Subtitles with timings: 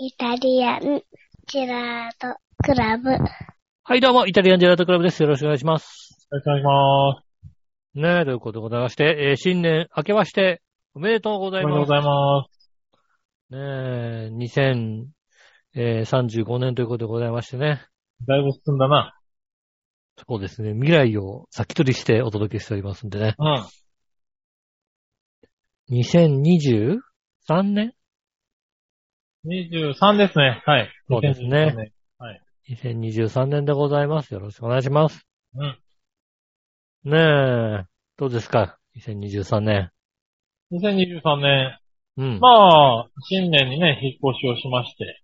[0.00, 1.02] イタリアン
[1.48, 3.10] ジェラートクラブ。
[3.82, 5.20] はい、どうも、イタリアンジェラートクラブです。
[5.20, 6.28] よろしくお願いします。
[6.30, 7.26] よろしくお願いします。
[7.98, 10.62] ねえ、ということでございまして、えー新年明けまして、
[10.94, 11.72] おめでとうございます。
[11.72, 12.70] おめでとうございます。
[15.74, 17.84] ねえ、2035年ということでございましてね。
[18.24, 19.18] だいぶ進んだな。
[20.28, 23.34] そうですね、未来を先取りしてお届けしておりますんでね。
[23.36, 23.42] う
[25.92, 25.98] ん。
[25.98, 27.00] 2023
[27.64, 27.94] 年
[29.46, 30.62] 23ですね。
[30.66, 30.90] はい。
[31.08, 31.92] そうですね2023年。
[32.18, 32.42] はい。
[32.70, 34.34] ?2023 年でございます。
[34.34, 35.26] よろしくお願いします。
[35.54, 35.78] うん。
[37.04, 37.18] ね
[37.82, 37.84] え、
[38.16, 39.90] どうですか ?2023 年。
[40.72, 41.78] 2023年。
[42.16, 42.40] うん。
[42.40, 45.22] まあ、新年にね、引っ越しをしまして。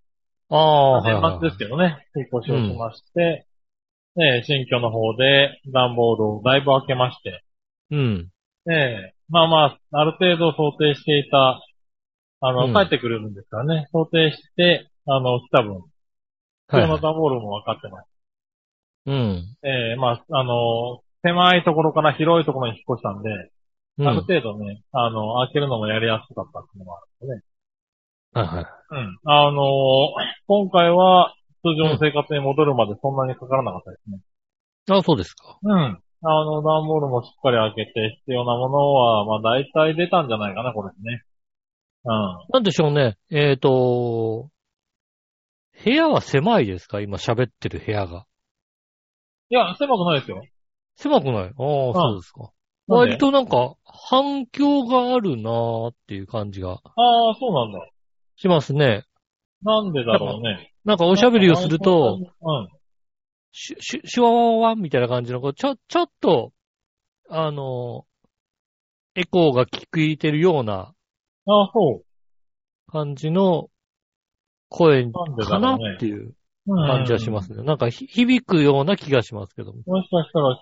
[0.49, 3.47] ああ、年末ですけどね、引っ越しをしまして、
[4.17, 7.43] ね、新居の方で段ボールをだいぶ開けまして。
[7.91, 8.29] うん。
[8.67, 11.61] ねまあまあ、ある程度想定していた、
[12.47, 15.83] あの、うん帰ってくれるんですからね、想定して、あの、来た分、はい
[16.67, 18.09] 今日の段ボールも分かってます。
[19.07, 19.57] うん。
[19.63, 23.31] ええまあ、あの、狭いところから広いところに引っ越したんで、
[23.99, 24.09] うん。
[24.09, 27.43] ある程度ね、あの、開けるのもやりやすかったっていうのもあるんでね。
[28.33, 28.65] はいはい。
[28.91, 29.19] うん。
[29.25, 29.63] あの
[30.47, 34.19] 今回は通常の生活に戻るまでそんなにかからなかったですね。
[34.91, 35.59] あそうですか。
[35.63, 36.01] うん。
[36.27, 41.23] あの、段ボールもしっかり開けて必要なものは、まあ大体出たんじゃないかな、これね。
[42.05, 42.13] うん。
[42.53, 43.17] なんでしょうね。
[43.31, 44.51] えっ、と、
[45.85, 47.01] 部屋は狭いですか？
[47.01, 48.27] 今喋ってる部屋が。
[49.51, 50.43] いや、狭くないですよ。
[50.97, 51.45] 狭くない？
[51.45, 52.51] ああ、そうですか。
[52.87, 57.89] 割となんか反響があるなーっていう感じがああ、そうなんだ。
[58.37, 59.05] しますね。
[59.63, 60.73] なんでだろうね。
[60.85, 62.69] なんかおしゃべりをすると、うん。
[63.53, 66.53] シュ、シュ、シュワワワみたいな感じの、ちょ、ちょっと、
[67.31, 68.05] あの、
[69.15, 70.94] エコーが聞いてるような
[71.47, 72.05] ああ、そう。
[72.91, 73.71] 感じの
[74.69, 76.35] 声なんでだかなっていう
[76.67, 77.63] うん感じはしますね。
[77.63, 79.83] なんかひ響くような気がしますけども。
[79.87, 80.59] もしかしたら聞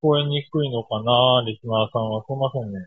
[0.00, 2.24] こえにくいのかな、リスナーさんは。
[2.26, 2.86] すいませんね。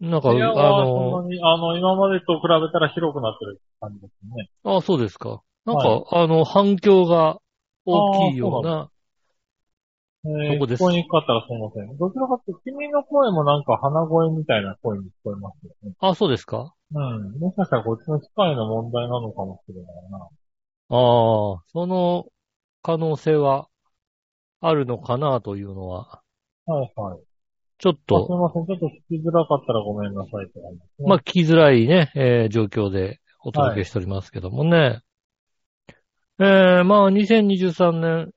[0.00, 0.42] なんか、あは
[0.84, 4.48] の、あの、今までと比べたら広くなってる感じですね。
[4.64, 5.42] あそうですか。
[5.64, 7.38] なんか、はあの、反響が
[7.84, 8.90] 大きいような、
[10.24, 10.80] えー、そこです？
[10.82, 11.96] 聞こえにくかったらすみません。
[11.98, 15.94] どちらかというと、君の声もなんか鼻声みたいな声に聞こえますよね。
[16.00, 16.74] あ、そうですか？
[16.94, 17.38] うん。
[17.40, 20.18] もしかしたらこっちの機械の問題なのかもしれないな。
[20.18, 20.28] ああ、
[21.72, 22.26] その
[22.82, 23.68] 可能性は
[24.60, 26.20] あるのかなというのは、
[26.66, 27.18] はいはい。
[27.78, 28.66] ちょっあすと、みません。
[28.66, 28.90] ちょっと聞
[29.20, 31.08] きづらかったらごめんなさいって感じですね。
[31.08, 35.00] まあ、聞きづらいね、えー状況でお届けしておりますけどもね。
[36.38, 38.30] えー、まあ、2023年、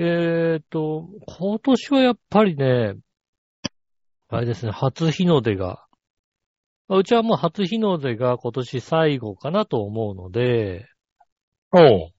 [0.00, 2.94] えーと、今年はやっぱりね、
[4.28, 5.86] あれですね、初日の出が、
[6.86, 10.86] まあうちはもう初日の出が今年最後かなと思うので、
[11.72, 12.10] おう。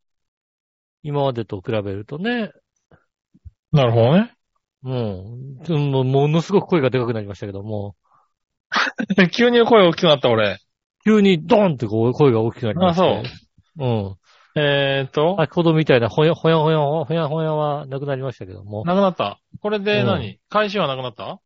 [1.04, 2.52] 今までと比べるとね、
[3.72, 4.34] なるほどね。
[4.84, 7.96] うん、うんもうものすごく声がでかくなりましたけども、
[9.32, 10.58] 急に声大きくなった俺。
[11.06, 13.24] 急にドンってこう声が大きくなりました、ね。
[13.78, 14.16] うん。
[14.62, 19.40] えーと、先ほどみたいなほやほやほやほやほやはなくなりましたけども、なくなった？
[19.62, 21.40] これでうん何、開始はなくなった？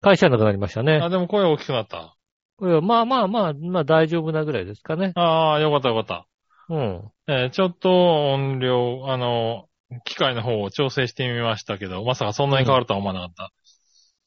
[0.00, 1.08] 会社はなくなりましたねあ、。
[1.10, 2.16] でも声大きくなった。
[2.56, 5.12] これはまあまあまあ、まあ大丈夫なぐらいですかね。
[5.16, 6.26] ああ、よかったよかった。
[6.68, 7.10] うん。
[7.26, 9.66] えーちょっと音量、あの、
[10.04, 13.50] 機械の方を調整してみましたけど、まさかそんなに変わるとは思わなかった。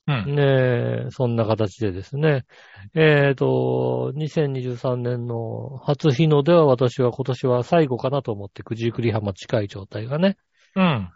[0.08, 0.36] うん。
[0.36, 2.46] ねえ、そんな形でですね。
[2.94, 10.38] えっ、と、2023年の初日の出は私は今年は最後かなと思って九十九里浜近い状態がね。
[10.76, 11.10] うん。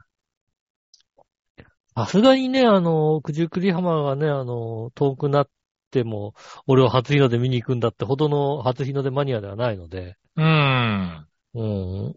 [1.96, 5.50] さすがにね、あの、九十九里浜がね、あの、遠くなっ
[5.92, 6.34] ても、
[6.66, 11.28] 俺は初日の出見に行くんだってほどの初日の出マニアではないので、うん。
[11.54, 12.16] うん。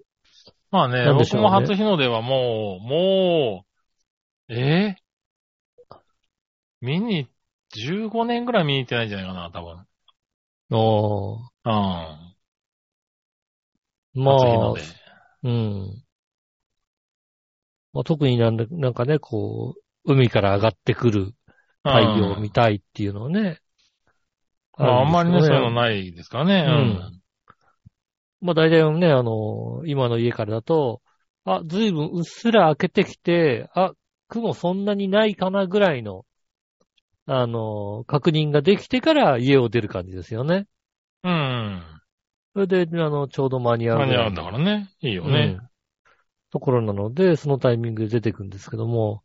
[0.71, 3.65] まあね、ね僕も初日の出はもう、も
[4.49, 5.01] う、えー
[6.82, 7.28] 見に、
[7.70, 9.87] 15年ぐらい見に行ってないんじゃないかな、多分。
[10.70, 11.72] おーうん。
[14.15, 14.74] まあ。
[15.45, 16.04] うん。
[17.92, 21.34] まあ、特になんだなんかね、こう、海から上がってくる
[21.84, 23.60] 太陽を見たいっていうのをね。
[24.77, 25.74] まあ、あんまりね、そういうのい。
[25.74, 26.65] ないですからね。
[26.66, 27.22] うん
[28.41, 31.01] まあ大体ね、あの、今の家からだと、
[31.45, 33.92] あ、ずいぶんうっすら開けてきて、あ、
[34.27, 36.27] 雲そんなにないかなぐらいの、
[37.27, 40.66] あの、確認ができてから家を出る感じですよね。
[41.22, 41.33] うん。
[41.33, 41.83] うん。
[42.54, 43.98] それで、あの、ちょうど間に合う。
[44.01, 44.91] 間に合うんだからね。
[45.01, 45.57] いいよね。
[45.59, 45.72] うん
[46.53, 49.22] ところなので、そのタイミングで出てくんですけども、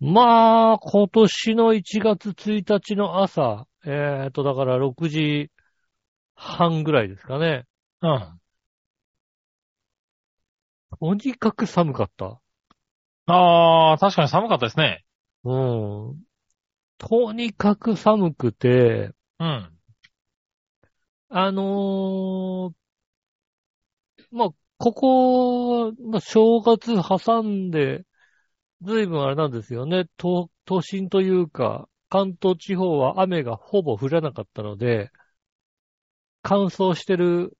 [0.00, 5.50] まあ、今年の1月1日の朝、えっ、と、だから6時
[6.34, 7.66] 半ぐらいですかね。
[8.00, 8.40] うん。
[10.98, 12.40] とにかく寒かった。
[13.26, 15.04] ああ、確かに寒かったですね。
[15.44, 16.24] うん。
[17.00, 19.76] とにかく寒くて、うん。
[21.30, 22.74] あのー
[24.30, 24.48] まあ、
[24.78, 28.04] ここ、まあ、正月挟んで、
[28.82, 30.06] ずいぶんあれなんですよね。
[30.18, 35.10] 都、都心というか、関東地方は雨がほぼ降らなかったので、
[36.42, 37.56] 乾燥してる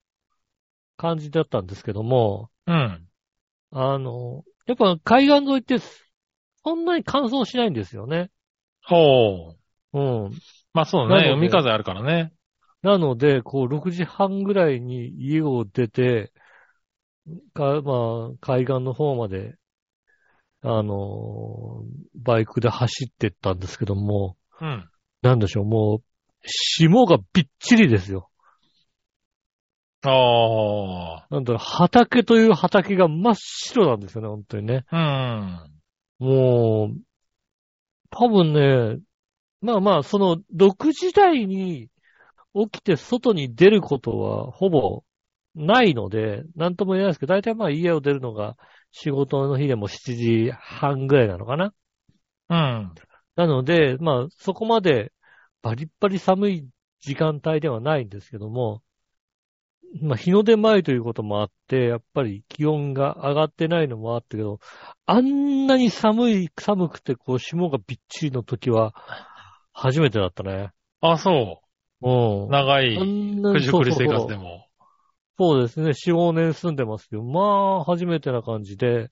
[0.97, 3.09] 感じだったんですけども、うん。
[3.73, 8.31] あの、やっぱ海岸沿いって、そんなに乾燥しないんですよね。
[8.91, 9.55] ほ
[9.93, 9.99] う。
[9.99, 10.31] うん。
[10.73, 11.33] まあそうね。
[11.33, 12.33] 海風あるからね。
[12.83, 16.33] なので、こう、6時半ぐらいに家を出て、
[17.55, 19.55] か、まあ、海岸の方まで、
[20.63, 24.91] あのーバイクで走ってったんですけども、うん。
[25.23, 26.05] なんでしょう、もう、
[26.45, 28.31] 霜がびっちりですよ。
[30.03, 34.85] あなんだろう、畑という畑が真っ白なんですよね、本当にね。
[34.91, 35.67] あ。
[36.21, 36.29] うん。
[36.29, 37.01] もう、
[38.21, 39.03] 多分ね、
[39.63, 41.89] まあまあ、その、6時台に
[42.53, 45.05] 起きて外に出ることはほぼ
[45.55, 48.59] ないので、なんとも言えないですけど、大体まあ家を出るのが
[48.93, 51.73] 仕事の日でも7時半ぐらいなのかな。
[52.51, 52.93] うん。
[53.37, 55.13] なので、まあそこまで
[55.63, 56.69] バリッバリ寒い
[57.01, 58.83] 時間帯ではないんですけども、
[60.01, 64.61] まあ日の出前ということもあって、やっぱり気温が上がってないのもあったけど、
[65.07, 68.95] あんなに寒い、寒くてこう霜がびっちりの時は
[69.73, 70.71] 初めてだったね。
[71.01, 71.61] あ、そ
[72.03, 72.47] うう。
[72.47, 72.51] ん。
[72.51, 74.67] 長いあんな九十九里生活でも。
[75.39, 75.93] そうですね。
[76.07, 79.11] 4、5年住んでますけど、まあ、初めてな感じで。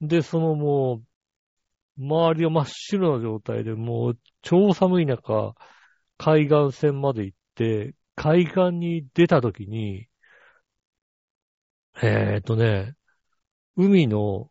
[0.00, 1.02] で、そのも
[1.98, 5.54] う、周りは真っ白な状態で、もう、超寒い中、
[6.16, 10.08] 海岸線まで行って、海岸に出た時に、
[12.02, 12.96] えーっとね、
[13.76, 14.50] 海の、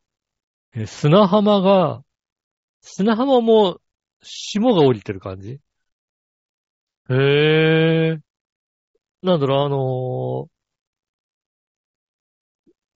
[0.73, 2.03] え砂浜が、
[2.81, 3.81] 砂浜も
[4.23, 5.61] 霜が降りてる感じ？
[7.09, 7.13] へ
[8.13, 8.19] え。
[9.21, 10.49] なんだろう、あのー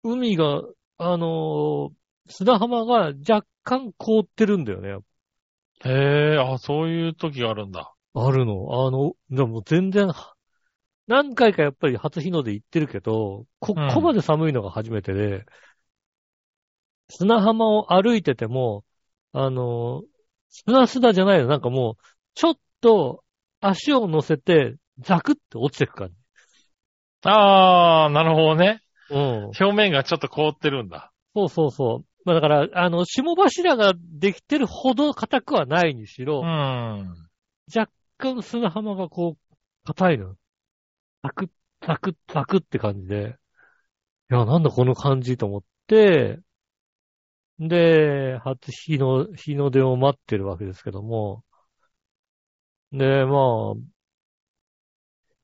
[0.04, 0.62] 海が、
[0.98, 1.94] あのー
[2.26, 4.98] 砂浜が若干凍ってるんだよね。
[5.86, 7.94] へえ、あ、そういう時があるんだ。
[8.14, 8.86] あるの。
[8.88, 10.08] あの、でも全然、
[11.08, 15.46] 何回かやっぱり初日の出行ってるけど、こうんこまで寒いのが初めてで、
[17.10, 18.84] 砂浜を歩いてても、
[19.32, 20.14] あのー
[20.56, 21.48] 砂砂じゃないの。
[21.48, 22.04] なんかもう、
[22.36, 23.24] ちょっと
[23.60, 26.14] 足を乗せて、ザクって落ちてく感じ。
[27.24, 28.84] ああ、なるほどね。
[29.10, 29.44] うん。
[29.46, 31.12] 表面がちょっと凍ってるんだ。
[31.36, 32.06] そうそうそう。
[32.26, 37.16] まあだから、あの、霜柱ができてるほど硬くはないにしろ、うん。
[37.76, 39.56] 若干砂浜がこう、
[39.86, 40.36] 硬いの。
[41.24, 41.50] ザクッ、
[41.88, 43.38] ザクッ、ザクッって感じで。
[44.32, 46.42] いや、なんだこの感じと思って、
[47.60, 51.44] で、初日の、日の出を待ってるわけですけども、
[52.92, 53.94] で、まあ、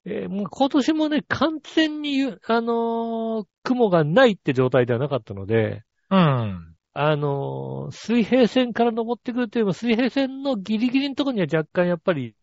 [0.06, 6.76] えーもう今年もね、完全に、あのー雲がないって状態ではなかったので、うん。
[6.94, 12.36] あのー水平線から登ってくるというよりも、水平線のギリギリのところには若干やっぱり、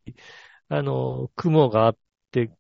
[0.69, 1.99] あのー雲があっ
[2.31, 2.51] て、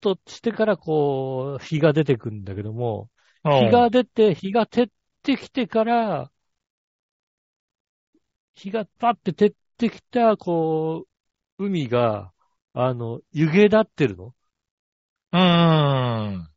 [0.00, 3.10] としてからこう、日が出てくるんだけども、
[3.48, 4.88] 日が出て、日が照っ
[5.22, 6.30] てきてから、
[8.54, 11.06] 日がパッて照ってきた、こ
[11.58, 12.32] う、海が、
[12.74, 14.34] あの、湯気立ってるの？
[15.32, 15.40] うん。
[15.40, 16.48] あ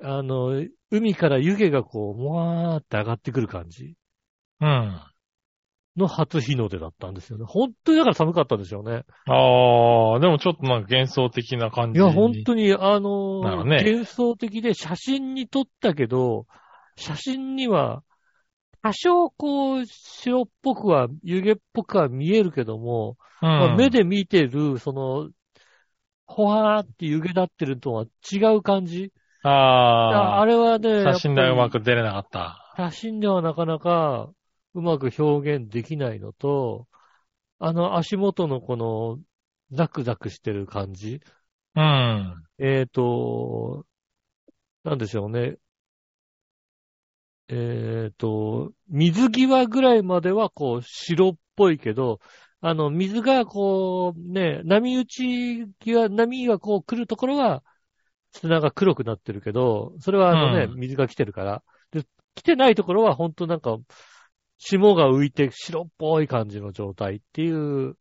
[0.00, 3.96] の、海から湯気がこう、もわーって上がってくる感じ
[4.60, 5.00] うん。
[5.96, 7.44] の初日の出だったんですよね。
[7.46, 9.04] 本当にだから寒かったんでしょうね。
[9.26, 12.06] ああ、でもちょっとなんか幻想的な感じに。
[12.06, 16.46] いや、本当に、あのなるほどね幻想的で写真に撮ったけど、
[16.96, 18.02] 写真には、
[18.82, 23.48] 多少こう、白っぽくは、湯気っぽくは見えるけども、うん。
[23.48, 25.30] まあ目で見てる、その、
[26.26, 31.80] ほわーって湯気立ってるとは違う感じあああ、れはね、写真ではうまく。
[31.80, 32.58] く出れなかった。
[32.76, 34.30] 写真ではなかなか
[34.74, 36.86] うまく表現できないのと、
[37.58, 39.18] あの足元のこの
[39.70, 41.20] ザクザクしてる感じ。
[41.76, 42.44] うん。
[42.58, 43.86] えっ、と、
[44.84, 45.56] なんでしょうね。
[47.48, 52.20] えっ、と、水際ぐらいまではこう白っぽいけど、
[52.60, 57.62] あの、水がこうね、波打ち際、波がこう来るところは
[58.32, 61.62] 砂が黒くなってるけど、それはあのね、うん水が来てるから。
[61.90, 62.04] で、
[62.34, 63.78] 来てないところは本当なんか、
[64.58, 67.96] 霜が浮いて白っぽい感じの状態っていう、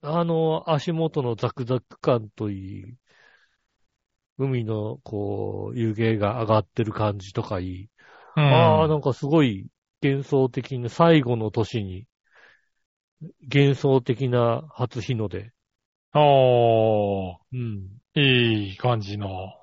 [0.00, 2.96] あの、足元のザクザク感といい、
[4.38, 7.90] 海の、こう、湯気が上がってる感じとかいい。
[8.36, 8.54] うん。
[8.54, 9.68] ああ、なんかすごい
[10.02, 12.06] 幻想的な、最後の年に、
[13.52, 15.50] 幻想的な初日の出。
[16.14, 17.98] おー、うん。
[18.14, 19.57] いい感じの。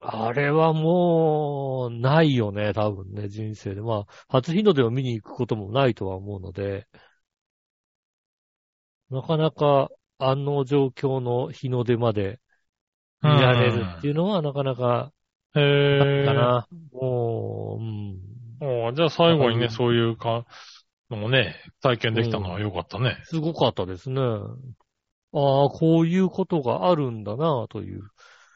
[0.00, 3.82] あれはもう、ないよね、多分ね、人生で。
[3.82, 6.88] まあ、初日の出を見に行くこともないとは思うので、
[9.10, 12.40] なかなか、あの状況の日の出まで
[13.22, 15.12] 見られるっていうのは、なかなか、
[15.54, 16.24] へえ。
[16.24, 16.68] かな。
[16.92, 18.86] もう、うん。
[18.86, 20.46] おーじゃあ最後にね、うんそういうか、
[21.10, 23.18] のもね、体験できたのは良かったね。
[23.24, 24.20] すごかったですね。
[24.20, 28.06] ああ、こういうことがあるんだな、というあ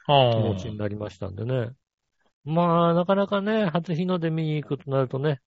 [0.07, 1.71] 気持ちになりましたんでね。
[2.45, 5.41] まあ、なかなかね、初日の出見に行くとなるとね、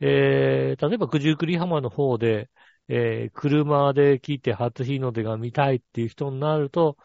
[0.00, 2.50] えー、例えば九十九里浜の方で、
[2.88, 6.96] えー、車で来て初日の出が見たいっていう人になると、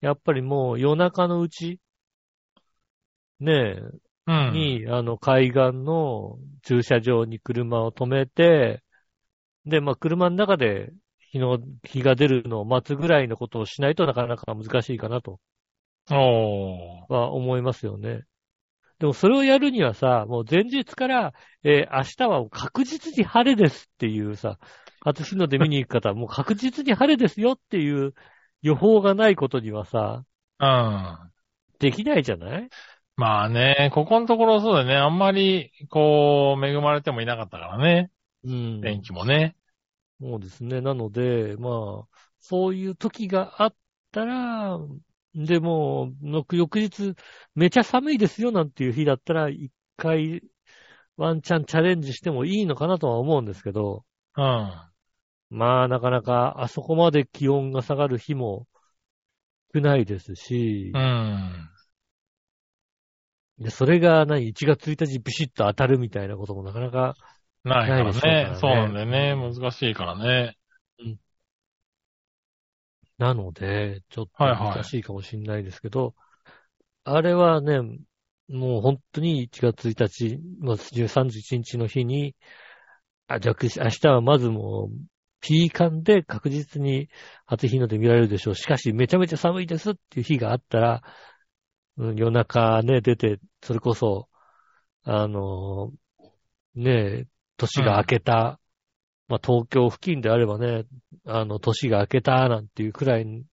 [0.00, 1.80] やっぱりもう夜中のうち、
[3.40, 3.80] ね
[4.26, 4.52] うえ、ん。
[4.52, 8.82] に、あの、海岸の駐車場に車を止めて、
[9.66, 15.40] で、まあ、車の中で日の、日が出るのを待つぐらいのことをしないとなかなか難しいかなと。
[16.12, 18.22] は思いますよね。
[18.98, 24.58] でもそれをやるにはさ、もう前日から、えー明日は確実に晴れですっていうさ、
[25.00, 28.14] 初日の出見に行く方は もう確実に晴れですよっていう
[28.62, 30.24] 予報がないことにはさ、
[30.58, 31.32] うん。
[31.78, 32.68] できないじゃない？
[33.16, 34.96] まあね、ここのところそうだよね。
[34.96, 38.10] あんまり、こう、恵まれてもいなかったからね。
[38.44, 38.80] うん。
[38.80, 39.56] 天気もね。
[40.20, 40.80] そうですね。
[40.80, 43.74] なので、まあ、そういう時があっ
[44.10, 44.78] たら、
[45.34, 47.14] でも、の翌日、
[47.54, 50.42] めちゃ寒いですよなんていう日だったら、一回、
[51.16, 54.04] ワンチャンチャレンジしてもいいのかなとは思うんですけど、
[54.36, 54.94] うん。
[55.50, 58.66] まあ、なかなか、あそこまで気温が下がる日も
[59.74, 61.70] 少ないですしう、ん。
[63.58, 67.14] でそれが何、1月1日ビシッと当たるみたいなこともなかなか、
[67.64, 68.50] ないからないからね。
[68.50, 69.36] ねそうなんだよね。
[69.36, 70.56] 難しいからね。
[73.18, 76.14] なので、ちょっとはいはい難しいかもしれないですけど、
[77.04, 77.80] あれはね、
[78.48, 82.34] もう本当に1月1日、まあ、31日の日に、
[83.26, 84.96] あ、じゃあ明日はまずもう、
[85.40, 87.08] ピーカンで確実に
[87.44, 88.54] 初日の出見られるでしょう。
[88.54, 91.02] しかし、めちゃめちゃ寒いですっていう日があったら、
[91.96, 94.28] うん夜中ね、出て、それこそ、
[95.02, 95.92] あの、
[96.74, 98.58] ね、年が明けた、
[99.28, 100.84] まあ、東京付近であればね、
[101.26, 103.44] あの、年が明けたなんていうくらい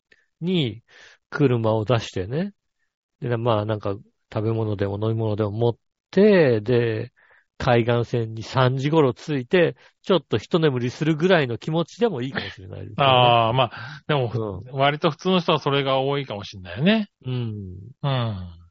[0.41, 0.83] に、
[1.29, 2.53] 車を出してね。
[3.21, 3.95] で、まあなんか
[4.33, 5.77] 食べ物でも飲み物でも持っ
[6.11, 7.13] て、で、
[7.57, 12.93] 海岸線に3時頃着いて、ちょっと一眠りするぐらいの気持ちでもいいかもしれないね。
[12.97, 17.09] ああ、まあ、でも、う割と普通の人はそれが多いかもしれないよね。
[17.25, 17.77] うん。
[18.01, 18.61] うん。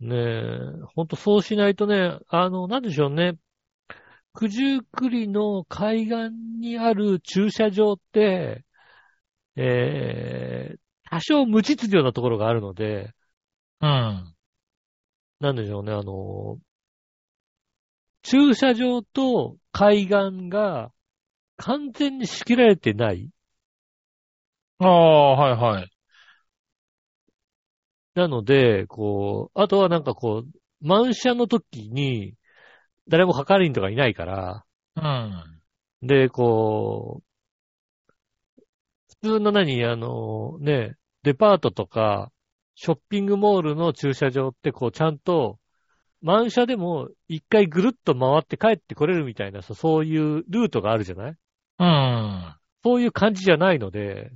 [0.00, 0.50] ねえ、
[0.94, 3.34] ほんとそうしないとね、あの、なんでしょうね。
[4.34, 8.64] 九十九里の海岸にある駐車場って、
[9.56, 13.12] えー、多少無秩序なところがあるので、
[13.80, 14.34] うん。
[15.40, 16.58] なんでしょうね、あの、
[18.22, 20.90] 駐車場と海岸が
[21.56, 23.30] 完全に仕切られてない。
[24.78, 25.90] ああ、はいはい。
[28.14, 32.34] なので、こう、あとはなんかこう、満車の時に、
[33.08, 34.64] 誰も係員とかいないから、
[34.96, 35.60] うん。
[36.06, 38.62] で、こう、
[39.22, 42.30] 普通の何、あの、ね、デパートとか、
[42.74, 45.58] ショッピングモールの駐車場ってこう、ちゃんと、
[46.22, 51.36] 満車でも一回ぐるっと回って帰ってこれるみたいな、そうそういうルートがあるじゃない？
[51.78, 52.56] うん。
[52.82, 54.32] そういう感じじゃないので、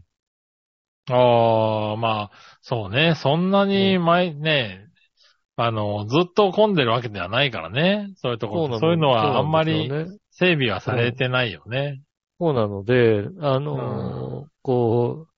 [1.10, 3.14] ああ、まあ、そうね。
[3.14, 4.87] そんなに前、ね、
[5.60, 8.12] あの、ずっと混んでるわけではないからね。
[8.14, 9.90] そういうとこなそういうのはあんまり
[10.30, 12.00] 整備はされてないよね。
[12.38, 15.28] そうなので、あのーこう、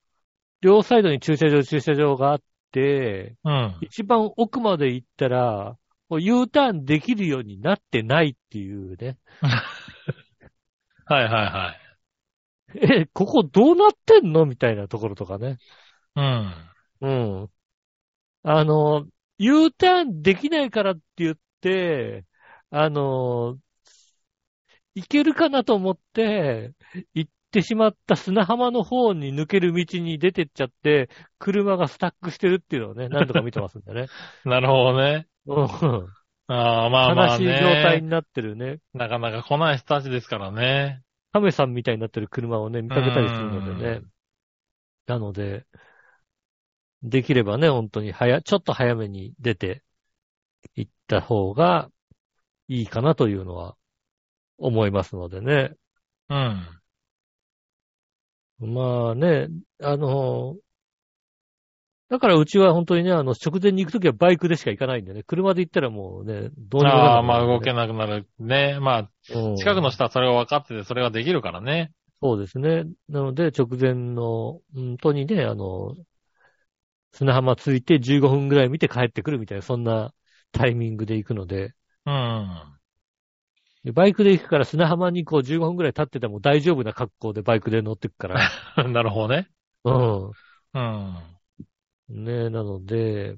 [0.61, 3.79] 両サイドに駐車場、駐車場があって、うん。
[3.81, 5.79] 一番奥まで行ったら、
[6.11, 9.17] U ターンできるようになってないっていうね。
[11.07, 11.75] はいはいは
[12.75, 13.00] い。
[13.03, 14.45] え、ここどうなってんの？
[14.45, 15.57] みたいなところとかね。
[16.15, 16.53] うん。
[17.00, 17.09] う
[17.45, 17.49] ん。
[18.43, 19.07] あの、
[19.41, 22.27] U ターンできないからって言って、
[22.71, 23.59] あの、
[24.95, 26.73] 行けるかなと思って、
[27.15, 34.09] 行ってしまった砂浜の方に抜ける道に出てっちゃって、車がスタックしてるっていうのをね、何度か見てますんでね。
[34.45, 35.27] なるほどね。
[35.47, 35.67] うん
[36.53, 38.01] ああ、まあまあ悲しい状態ね。
[38.03, 38.81] になってるね。
[38.93, 41.01] なかなか来ない人たちですからね。
[41.33, 44.11] 亀さんみたいになってる車をね、見かけたりするのでねうん。
[45.07, 45.65] なので、
[47.02, 49.83] できればね、本当に早、ちょっと早めに出て
[50.75, 51.90] 行った方が
[52.69, 53.76] いいかなというのは
[54.59, 55.75] 思いますのでね。
[56.28, 56.80] うん。
[58.75, 59.49] まあね、
[59.83, 60.57] あの、
[62.11, 68.28] だからうちは本当にね、あの、直前に行くときはバイクでしか行かないんでね、車で行ったらもうね、どうにもならないああ、まあ動けなくなる。
[68.40, 68.78] ね。
[68.80, 71.92] まあ、うん近くの人はそれが分かってて、それができるからね。
[72.21, 72.85] そうですね。
[73.09, 75.95] なので、直前の、本当にね、あの、
[77.12, 80.14] 砂浜着いて15分ぐらい見て帰ってくるみたいな、そんな
[80.52, 81.75] タイミングで行くので、
[82.07, 82.81] うん。
[83.85, 88.50] でバイクで行くから砂浜にこう15分ぐらい立ってても大丈夫な格好でバイクで乗ってくから。
[88.88, 89.49] なるほどね。
[89.85, 90.31] うん。
[90.75, 91.40] うん。
[92.09, 93.37] ねなので、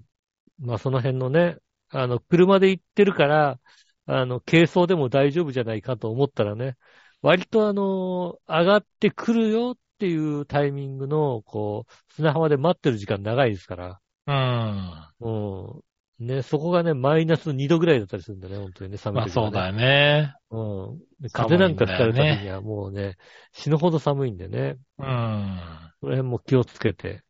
[0.58, 1.58] まあその辺のね、
[1.90, 3.60] あの、車で行ってるから、
[4.06, 6.76] あの、軽装でも大丈夫じゃないかと思ったらね、
[7.22, 15.04] 割とあの、上がってくるよっていうタイミングの、こう、砂浜で待ってる時間長いですから、うん。
[15.20, 16.26] うん。
[16.26, 20.34] ね、そこがね、マイナス2度ぐらいだったりするんだね、本当にね、寒いまあそうだよね。
[20.50, 20.60] う
[20.96, 21.00] ん。
[21.32, 23.16] 風なんか吹かれた時にはもうね、
[23.52, 25.92] 死ぬほど寒いんでね、うん。
[26.00, 27.22] その辺も気をつけて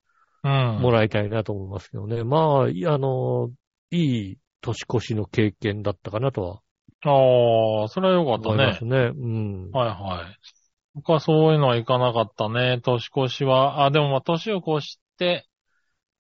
[0.43, 0.81] うん。
[0.81, 2.25] もらいたいなと思いますけどね。
[2.25, 3.51] まあ、いあの、
[3.91, 6.61] いい年越しの経験だったかなとは
[7.05, 8.79] ああ、それはよかったね。
[8.81, 9.13] ね。
[9.15, 9.71] うん。
[9.73, 10.62] はいはい。
[10.95, 12.81] 僕はそういうのはいかなかったね。
[12.83, 13.85] 年越しは。
[13.85, 15.47] あ、でもまあ年を越して、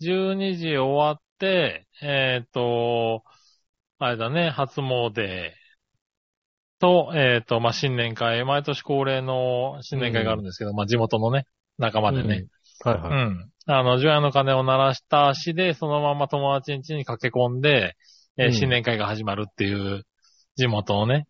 [0.01, 3.23] 12時終わって、えっ、と、
[3.99, 5.53] あれだね、初詣
[6.81, 11.47] と、えっ、と、まあ新年会、毎年恒例の新年会があるんですけど、まあ地元のね、
[11.79, 12.47] 仲間でね。
[12.85, 13.13] はいはい。
[13.13, 13.51] うん。
[13.67, 17.95] あの、除夜の鐘を鳴らした足で、そのまま友達ん家に駆け込んで、
[18.39, 20.05] えーうん新年会が始まるっていう、
[20.57, 21.27] 地元のね、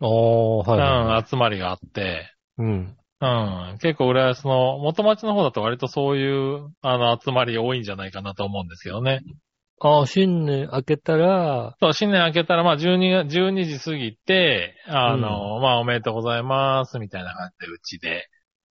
[0.00, 1.20] おー、はいはい。
[1.20, 2.96] うん、集まりがあって、うん。
[3.20, 3.26] う
[3.74, 3.78] ん。
[3.80, 9.22] 結構、浦安の元町の方だと割とそういう、あの、集まり多いんじゃないかなと思うんですけどね。
[9.80, 18.28] ああ、新年明けたら、そう、新年明けたら、まあ、12、12時過ぎて、あの、まあ、おめでとうございます、みたいな感じで、うちで、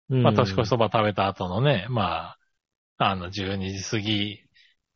[0.09, 2.37] うんまあ、年越しそば食べた後のね、まあ、
[2.97, 4.43] あの、12時過ぎ、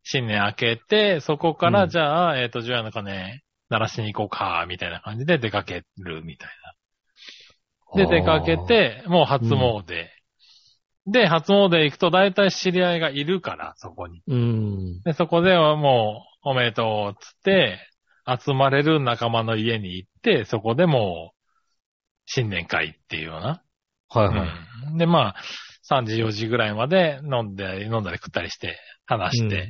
[0.04, 6.74] 新年明けて、そこから、うんじゃあ、えっ、と、除夜の鐘、鳴らしに行こうか、みたいな感じで出かける、みたいな。
[7.96, 10.08] で、出かけ、て、もう初詣。
[11.06, 14.22] で、初詣行くと大体知り合いがいるから、そこに。
[14.28, 15.02] うん。
[15.04, 17.80] で、そこではもう、おめでとう、つって、
[18.28, 21.38] 集まれる仲間の家に行って、そこでもう、
[22.26, 23.62] 新年会っていうような。
[24.10, 24.50] はいはい。
[24.92, 25.36] うんで、まあ、
[25.90, 29.62] 3時、4時ぐらいまで飲んで、飲んだり食ったりして、話して。
[29.64, 29.70] うん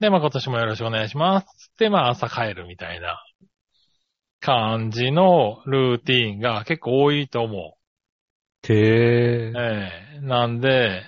[0.00, 1.46] で、まあ今年もよろしくお願いします。
[1.46, 3.16] つって、まあ朝帰るみたいな
[4.44, 7.78] 感じのルーティーンが結構多いと思
[8.60, 8.76] てう。
[8.76, 9.58] ー。
[9.58, 11.02] ええなんで、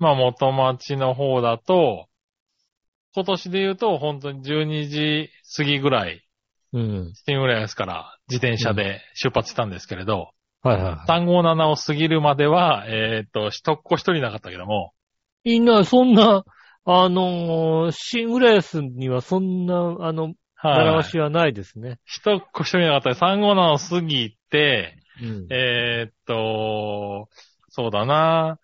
[0.00, 2.08] まあ元町の方だと、
[3.14, 6.26] 今年で言うと本当に12時過ぎぐらい、
[6.72, 7.12] うん。
[7.14, 10.30] 新浦安から自転車で出発したんですけれど、
[10.62, 14.92] はいはいは357を過ぎるまでは、えっ、と、一っ子一人いなかったけども、
[15.44, 15.50] い。
[15.52, 16.44] みんな、そんな、
[16.84, 21.98] あのー、シングレースにはそんな、あの、習わしはないですね。
[22.04, 25.46] 一っ子一人いなかったで、357を過ぎて、うん。
[25.50, 27.28] えーっと、
[27.68, 28.58] そうだな。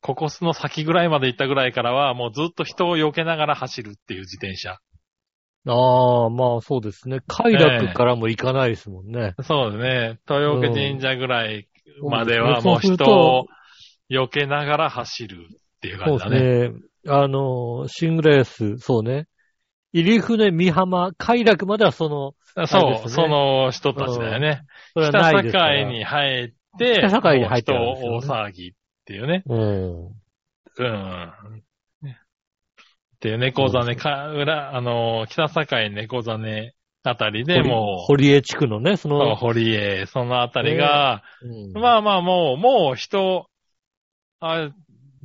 [0.00, 4.78] ここの先ぐらいまで行ったぐらいからは、もうずっと人を避けながら走るっていう自転車。
[5.64, 7.20] ああ、まあそうですね。
[7.28, 9.34] 快楽からも行かないですもんね。
[9.42, 10.18] そうですね。
[10.28, 11.68] 豊岡神社ぐらい
[12.02, 13.46] まではうんもう人を
[14.10, 16.40] 避けながら走るっていうそう感じだね。
[16.40, 16.80] ですね。
[17.08, 19.26] あのー、シングレース、そうね。
[19.92, 22.34] 入船、三浜、快楽まではその、
[22.66, 24.64] そう、その人たちだよね。
[24.94, 25.84] それは北ないですから。
[25.84, 28.72] 境に入って、北境に入って人大騒ぎっ
[29.04, 29.42] ていうね。
[29.46, 30.06] うん。
[30.08, 31.32] うん。
[32.08, 36.74] っていう猫ザネ、か、裏、あの、北境猫ザネ
[37.04, 43.46] あたりでもう、堀江地区のね、そそうの、堀江、そのあたりが、うんまあまあもう、もう人、
[44.40, 44.70] あ、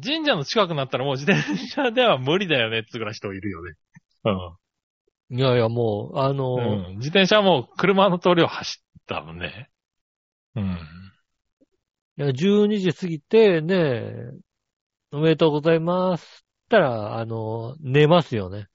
[0.03, 3.73] 神社の近くなったらもう自転車では無理だよねってぐらい人いるよね。
[5.29, 6.59] いやいや、もう、あのうん。
[6.59, 6.97] ー、うん。
[6.97, 9.69] 自転車はもう車の通りを走ったもんね。
[10.55, 10.77] うん。
[12.19, 14.13] いや12時過ぎて、ね、
[15.11, 16.47] おめでとうございます。
[16.67, 18.67] ったら、あのー、寝ますよね。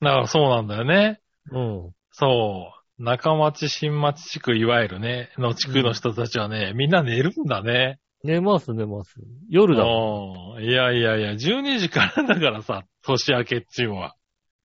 [0.00, 1.20] だからそうなんだよね。
[1.50, 1.92] うん。
[2.10, 3.02] そう。
[3.02, 7.98] 中町、新町地区、いわゆるね、の地区の人たちはね、みんな寝るんだね。
[8.22, 9.16] 寝ます、寝ます。
[9.48, 10.64] 夜だもうん。
[10.64, 14.14] いやいやいや、12時からだからさ、年明けっちゅうのは。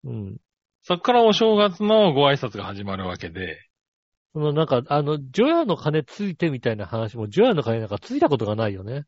[0.04, 0.08] ん。
[0.08, 0.36] うん。
[0.82, 3.58] そっからお正月のご挨拶が始まるわけで。
[4.32, 9.04] そのなんか、あの、ジョヤの鐘ついてみたいな話も、ジョヤの鐘なんかついたことがないよね。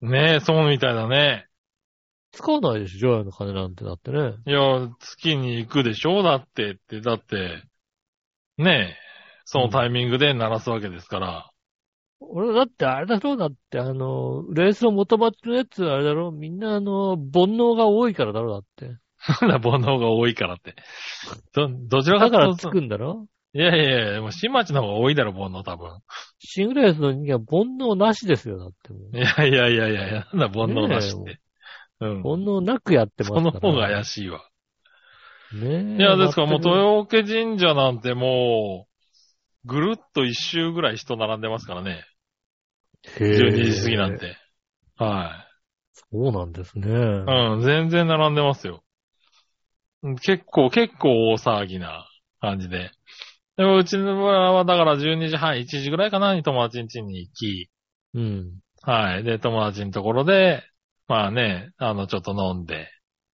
[0.00, 1.46] ねえ、そうみたいだね。
[2.32, 4.34] 使わないでしょ、除夜の鐘なんてだってね。
[4.46, 7.62] いや、月に行くでしょだってって、だって、
[8.56, 8.96] ねえ、
[9.44, 11.51] そのタイミングで鳴らすわけですから。
[12.30, 18.98] 俺だってあれだろうだって、あの、レースの元町のやつあれだろみんなあの、煩悩が多いからだろうだって。
[19.46, 20.74] なんだ、煩悩が多いからって。
[21.54, 23.26] ど、どちらかだからつくんだろ？
[23.54, 25.90] いやいやいや、もう新町の方が多いだろ、煩悩多分。
[26.38, 29.18] シングレースの人間は煩悩なしですよ、だってもう。
[29.18, 31.40] いやいやいやいやなんだ、煩悩なしって。
[32.00, 32.22] うん。
[32.22, 33.52] 煩悩なくやってますそから。
[33.52, 34.40] の方が怪しいわ。
[35.54, 35.96] ねえ。
[35.98, 42.04] いや、ですからもう豊岡神社なんてもう、ぐるっと一周ぐらい人並んでますからね。
[43.04, 44.18] へえ12時過ぎなん。
[44.18, 44.36] て。
[44.96, 45.46] は
[45.92, 46.88] そうなんですね。
[46.88, 46.90] い。
[46.90, 48.82] うん、全然並んでますよ。
[50.02, 52.08] うん結構、結構大騒ぎな
[52.40, 52.90] 感じで。
[53.56, 57.70] でもうちの村はだから12時半、1時ぐらいかなに友達ん家に行き、
[58.14, 58.60] うん。
[58.82, 59.24] はい。
[59.24, 60.62] で、友達のところで、
[61.08, 62.88] まあね、あの、ちょっと飲んで、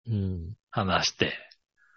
[0.08, 0.54] うん。
[0.72, 1.34] 話して、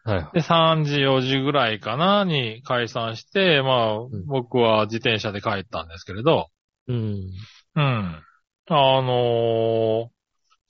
[0.05, 0.31] はい。
[0.35, 6.49] で、3時、4時ぐらいかなに解散して、まあ、ん僕は自転車で帰ったんですけれど、
[6.89, 7.31] うん。
[7.79, 8.23] うん。
[8.71, 10.19] あのー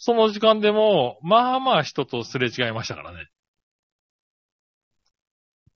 [0.00, 3.26] その時間でも、まあまあ人とすれ違いましたからね。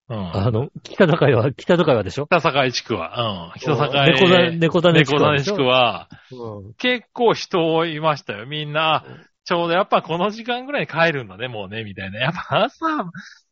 [0.09, 0.37] うん。
[0.37, 2.29] あの、北高いは、北高いはでしょ？
[2.29, 3.59] 北境地区は、うん。
[3.59, 6.75] 北境猫だ、猫だね猫種地区は、うん。
[6.75, 8.47] 結構人いましたよ。
[8.47, 9.05] みんな、
[9.45, 12.21] ちょうどやっぱこの時間ぐらいに帰るんだね、もうね、みたいな。
[12.21, 12.87] やっぱ朝、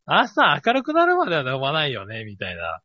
[0.06, 2.80] 朝明るくなるまでは飲まないよね、みたいな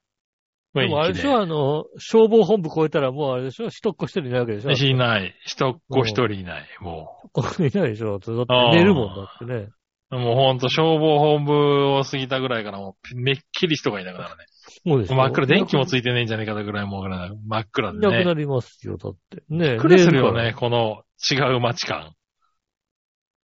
[0.82, 0.88] で。
[0.88, 1.40] でもあれでしょ？
[1.42, 3.70] あの、消防本部超えたらもうあれでしょ？
[3.70, 4.72] 一っ子一人いないわけでしょ？
[4.72, 5.34] いない。
[5.46, 6.68] 一っ子一人いない。
[6.82, 8.20] もここいないでしょ？
[8.20, 9.70] だって寝るもんだってね。
[10.12, 10.18] う。
[10.20, 14.46] もうほんと消防本部を過ぎたぐらいからもうめっきり人がいなくなるね。
[14.88, 18.42] そうでしょ真っ暗、電気もいついてねえんじゃねえかぐらいもう真っ暗でなくなね。
[18.42, 19.44] りますよ、だって。
[19.50, 22.14] ねびっくりするよ寝ね、この違う街感。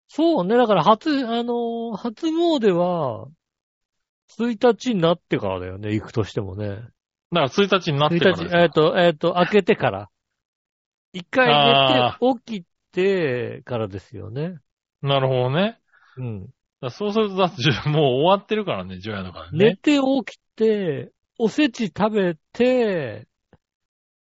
[0.08, 3.28] そうね、だから初、あの、初詣は、
[4.38, 6.78] 1日になってからだよね、行くとしてもね。
[7.32, 10.08] だから1日になって1から日、ですよえっ、と、えっ、と、開けてから。
[11.12, 14.58] 一回あ寝て、起きてからですよね。
[15.02, 15.80] なるほどね。
[16.16, 16.48] うん。
[16.90, 19.58] そうするとだってもう終わってるからね、除夜のからね。
[19.58, 23.26] 寝て起きて、おせち食べて、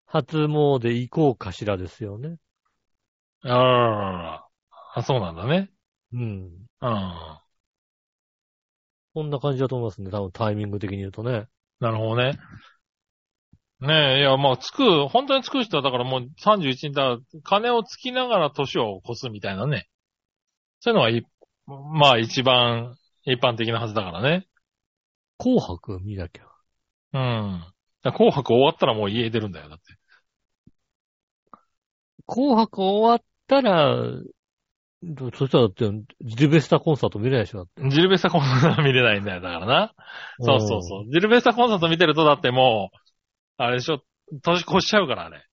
[0.05, 2.37] 初詣行こうかしらですよね。
[3.43, 4.45] あ。
[4.95, 5.71] あ、そうなんだね。
[6.13, 6.21] うん。
[6.81, 7.39] うん。
[9.15, 10.11] こんな感じだと思いますね。
[10.11, 11.47] 多分タイミング的に言うとね。
[11.79, 12.37] なるほどね。
[13.84, 19.89] ねえ、いや、まあ、つく、本当につく人は、だからもう31日だ、金をつきながら年を越すみたいなね。
[20.80, 21.26] そういうのがい、
[21.67, 24.48] まあ、一番一般的なはずだからね。
[25.38, 26.43] 紅白見なきゃ。
[27.13, 27.74] うん。
[28.12, 29.98] 紅白終わったらもう家出るんだよ、だって。
[32.26, 33.96] 紅白終わったら、
[35.04, 35.89] どそしたらだって、
[36.22, 37.89] ジルベスタコンサート見れないでしょだって。
[37.89, 39.93] ジルベスタコンサートは見れないんだよ、だからな。
[40.39, 41.06] そうそうそう。
[41.12, 42.98] ジルベスタコンサート見てると、だってもう、
[43.57, 44.01] あれでしょ、
[44.41, 45.45] 年越しちゃうから、あれ。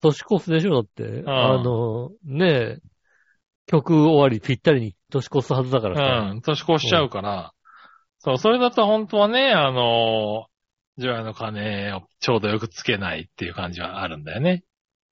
[0.00, 1.22] 年越すでしょだって。
[1.22, 2.78] んあの、ねえ、
[3.66, 6.30] 曲終わりぴったりに年越すはずだからさ。
[6.32, 7.52] うん、年越しちゃうから。
[8.18, 10.46] そう、それだと本当はね、あの、
[10.96, 14.64] 除夜の鐘をちょうどよくつけないっていう感じはあるんだよね。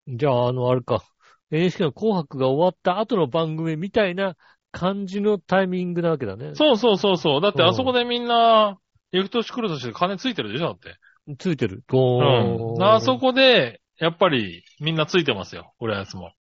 [0.07, 1.03] じゃあ、あの、あれか。
[1.51, 4.35] NHK の紅白が終わった後の番組みたいな
[4.71, 6.55] 感じのタイミングなわけだね。
[6.55, 7.41] そうそうそうそう。
[7.41, 8.77] だってうんあそこでみんな、
[9.11, 10.97] 行く年来る年で金ついてるでしょだって。
[11.39, 11.83] ついてる。
[11.91, 12.83] うん。
[12.83, 15.73] あそこで、やっぱりみんなついてますよ。
[15.79, 16.31] 俺のやつも。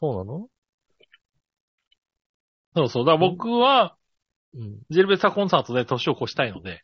[0.00, 0.48] そうなの？
[2.76, 3.04] そうそう。
[3.04, 3.96] だから僕は、
[4.54, 4.78] うん。
[4.90, 6.82] ジルベスタコンサートで年を越したいので、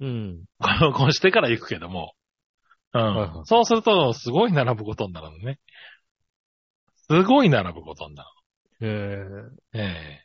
[0.00, 0.44] うん。
[0.60, 2.12] 越してから行くけども。
[2.92, 3.02] うん。
[3.02, 5.58] はいはいそうすると、すごい並ぶことになるのね。
[7.10, 8.24] すごい並ぶことにな
[8.80, 9.52] ええる。
[9.72, 10.20] ええ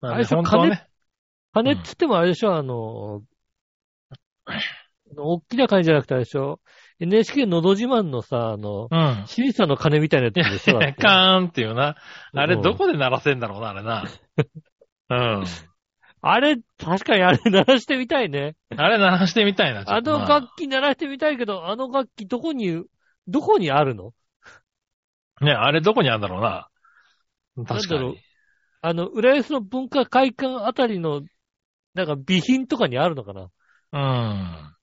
[0.00, 0.88] あれでしょ本当はね。
[1.52, 3.22] 金っつってもあれでしょ、あの
[5.16, 6.60] 大きな金じゃなくてあれでしょ
[6.98, 9.24] ?NHK のど自慢のさ、あの、うん。
[9.26, 10.78] 審査の金みたいなやつでしょ？
[10.98, 11.96] カーンっていうな。
[12.34, 14.04] あれ、うんどこで鳴らせんだろうな、あれな。
[15.10, 15.44] うん。
[16.22, 18.54] あれ、確かにあれ鳴らしてみたいね。
[18.76, 19.84] あれ鳴らしてみたいな。
[19.84, 22.84] ちょあっとなの楽器鳴らしてみたいけど、あの楽器どこに、
[23.26, 24.12] どこにあるの？
[25.40, 26.68] ね、あれどこにあるんだろうな。
[27.66, 28.20] 確かなんだろうに。
[28.80, 31.22] あの、浦安の文化会館あたりの、
[31.94, 33.48] なんか備品とかにあるのかな？
[33.92, 34.00] うん。
[34.00, 34.74] あ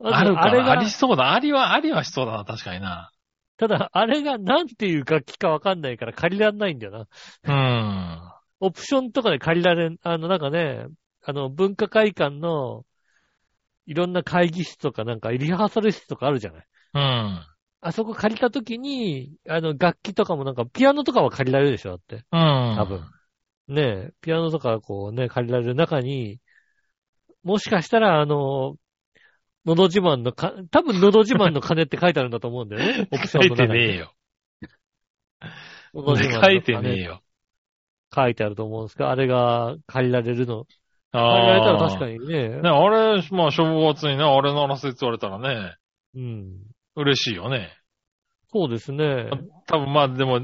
[0.00, 1.32] あるかあれがなありそうだ。
[1.32, 3.10] ありは、ありはしそうだな、確かにな。
[3.56, 7.06] ただ、あれがなんていう楽器かわかんないから借りられないんだよな。
[7.44, 8.32] うん。
[8.60, 10.86] オプションとかで借りられん、あの、なんかね、
[11.22, 12.84] あの、文化会館の、
[13.86, 16.66] いろんな会議室とかなんかリハーサル室とかあるじゃない。
[16.94, 17.46] うん。
[17.80, 22.24] あそこ借りた時に、あの、楽器とかもなんか、ピアノとかは借りられるでしょ、だって。
[22.32, 22.76] うん。
[22.78, 23.04] 多分。
[23.68, 26.40] ねえ、ピアノとかこうね、借りられる中に、
[27.44, 28.76] もしかしたら、あの、
[29.66, 33.08] のど自慢のか、多分のど自慢の金って書いてあるんだと思うんだよね。
[33.10, 33.68] オプショ書いンの中に。
[33.68, 34.14] てねえよ。
[35.94, 37.22] のど自慢の金書いてねえよ。
[38.14, 40.66] 書いてあると思うんですが、あれが借りられるの。
[41.12, 42.18] あ借りられたら確かに。
[42.18, 42.48] にね。
[42.60, 45.76] ね、あれ、まあ、正月にね、あれ鳴らせって言われたらね、
[46.14, 46.62] うん。
[46.96, 47.70] 嬉しいよね。
[48.52, 49.30] そうですね。
[49.66, 50.40] 多分まあ、でも、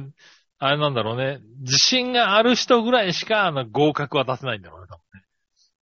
[0.59, 1.41] あれなんだろうね。
[1.61, 5.00] 自信がある人ぐらいしか、あの、合格は出せないんだろうね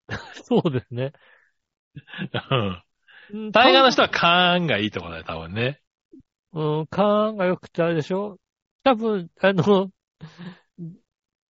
[0.44, 1.12] そうですね。
[2.50, 2.82] うん。
[3.30, 5.80] うん大概の人はカーンがいいとこだよ、多分ね。
[6.52, 8.38] うん、カーンが良くてあれでしょ？
[8.84, 9.90] 多分、あの、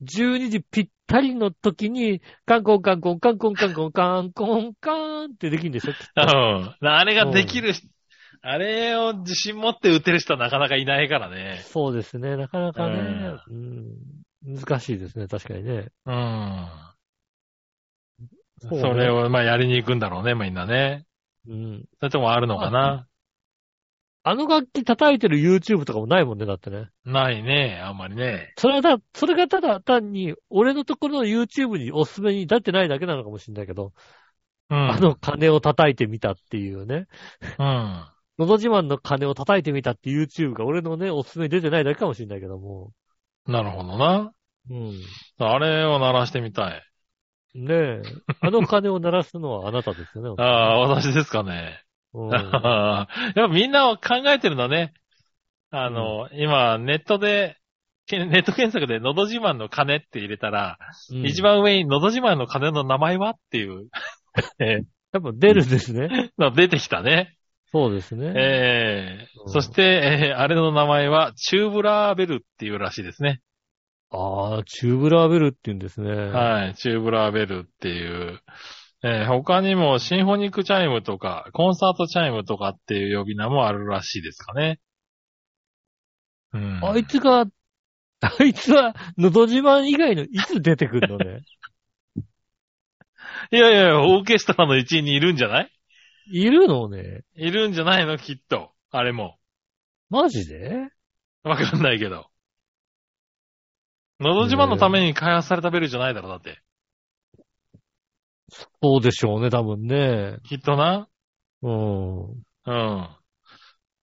[0.02, 5.92] 12時ぴったりの時に、カンコンカンコンカンコンカンコンカンコンカーンってできるんでしょ？
[5.92, 6.76] うとん。
[6.82, 7.88] あれができる人、
[8.42, 11.62] あれを自信持って打てる人はなかなかいないからね。
[11.66, 12.36] そうですね。
[12.38, 15.28] なかなかね、うん、難しいですね。
[15.28, 15.90] 確かにね。
[16.06, 16.68] うん。
[18.62, 21.06] それを、まあ、やりに行くんだろうね、みんなね。
[21.48, 21.86] うん。
[22.00, 23.08] それともあるのかな
[24.24, 26.90] あの楽器叩いてる YouTube とかもないもんね、だってね。
[27.06, 28.54] ないね、あんまりね。
[28.58, 33.94] それはだ、それがただ単に、俺のところの YouTube におすすめになってないだけなのかもしれないけど、
[34.70, 34.92] うん。
[34.92, 37.08] あの鐘を叩いてみたっていうね。
[37.58, 38.06] うん。
[38.38, 42.92] のど自慢の鐘を叩いてみたって YouTube が俺のね、おすすめに出てないだけかもしれないけども。
[43.48, 44.34] なるほどな。
[44.70, 44.94] うん。
[45.40, 46.84] あれを鳴らしてみたい。
[47.58, 48.02] ねえ。
[48.40, 50.36] あの鐘を鳴らすのはあなたですよね。
[50.44, 51.82] ああ、私ですかね。
[52.14, 52.52] うん、やっ
[53.34, 54.94] ぱみんな考えてるんだね。
[55.72, 57.58] あの、今、ネットで、
[58.06, 60.78] けネット検索でのど自慢の鐘って入れたら、
[61.12, 63.90] うん一番上にのど自慢の鐘の名前はっていう、
[64.60, 66.32] え やっぱ出るんですね。
[66.56, 67.34] 出てきたね。
[67.74, 68.34] そうですね。
[68.36, 73.42] えーうんそして、えーあれの名前は、チューブラーベルっていうらしいですね。
[74.10, 76.12] ああ、チューブラーベルって言うんですね。
[76.12, 78.42] はい、チューブラーベルっていう。
[79.04, 84.80] えー他にもシンフォニックチャイムとか、コンサートチャイムとかっていう呼び名もあるらしいですかね。
[86.54, 86.80] うん。
[86.84, 87.46] あいつが、
[88.22, 91.42] あいつは、のど自慢以外のいつ出てくるのね？
[93.52, 95.72] いやいや、オーケストラの一員にいるんじゃない？
[96.32, 97.22] いるのね。
[97.36, 98.18] いるんじゃないの？
[98.18, 98.72] きっと。
[98.90, 99.38] あれも。
[100.10, 100.90] マジで？
[101.44, 102.30] わかんないけど。
[104.20, 106.62] のど自慢のために開発されたベルじゃないだろ、だって。
[108.82, 110.38] そうでしょうね、多分ね。
[110.44, 111.08] きっとな。
[111.62, 112.30] うん。
[112.32, 113.18] うん。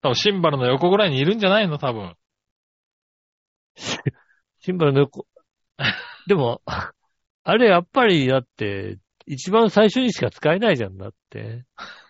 [0.01, 1.77] 多分シンバルの横ぐらいにいるんじゃないの？
[1.77, 2.15] 多分。
[4.59, 5.25] シンバルの横。
[6.27, 11.65] でも、あれやっぱりだって、一番最初にしか使えないじゃんだって。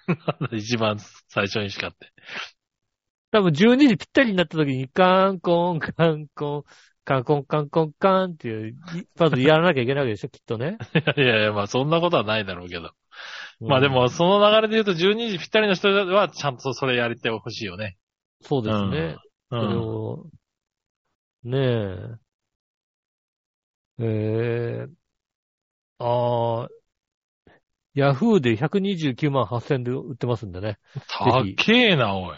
[0.51, 2.11] 一番最初にしかって。
[3.31, 6.63] 多分12時ぴったりになった時に、カンコン、カンコン、
[7.05, 8.77] カンコン、カンコン、カンっていう、
[9.17, 10.77] まずやらなきゃいけないわけでしょ、きっとね。
[11.17, 12.91] いやいや、まあそんなことはないだろうけど。
[13.61, 17.97] うんまあで、も、その流れで言うと12時ぴったりの人はちゃんとそれやりてほしいよね。
[18.41, 19.15] そうですね。
[19.51, 19.79] うそれん。
[19.79, 20.25] を、
[21.43, 21.57] ね
[23.99, 24.03] え。
[24.03, 24.89] えー、
[25.99, 26.69] あー、
[27.93, 30.79] ヤフーで129万8000で売ってますんでね。
[31.07, 32.37] たっけえな、おい。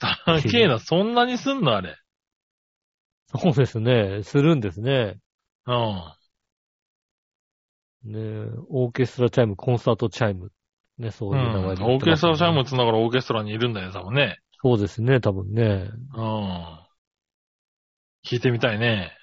[0.00, 1.96] たっけえな、そんなにすんのあれ。
[3.38, 4.22] そうですね。
[4.22, 5.18] するんですね。
[5.66, 6.14] うん。
[8.04, 10.52] ねえ、オーケストラチャイム、コンサートチャイム。
[10.98, 11.76] ね、そうういう名前ん。
[11.76, 14.38] で売ってますんでオーケストラチャイムつながらオーケストラにいるんだよ、多分ね。
[14.62, 15.90] そうですね、多分ね。
[16.16, 16.78] うん。
[18.24, 19.16] 聞いてみたいね。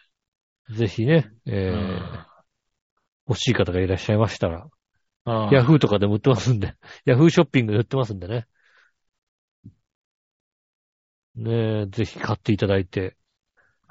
[0.69, 2.25] ぜひね、えーうん
[3.27, 4.67] 欲しい方がいらっしゃいましたら、
[5.25, 5.49] うん。
[5.53, 8.47] ヤフーとかでも売ってますんで、ヤフーショッピングで売ってますんでね。
[11.35, 13.15] ねえ、ぜひ買っていただいて、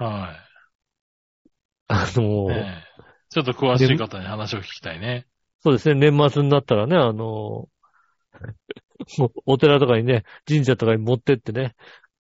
[0.05, 0.35] は
[1.89, 2.55] あのい。
[2.55, 2.91] ねえ
[3.31, 5.27] ちょっと詳しい方に話を聞きたいね。
[5.63, 7.69] そうですね、年末になったらね、あの、
[9.47, 11.75] お寺とかにね、神社とかに持ってってね、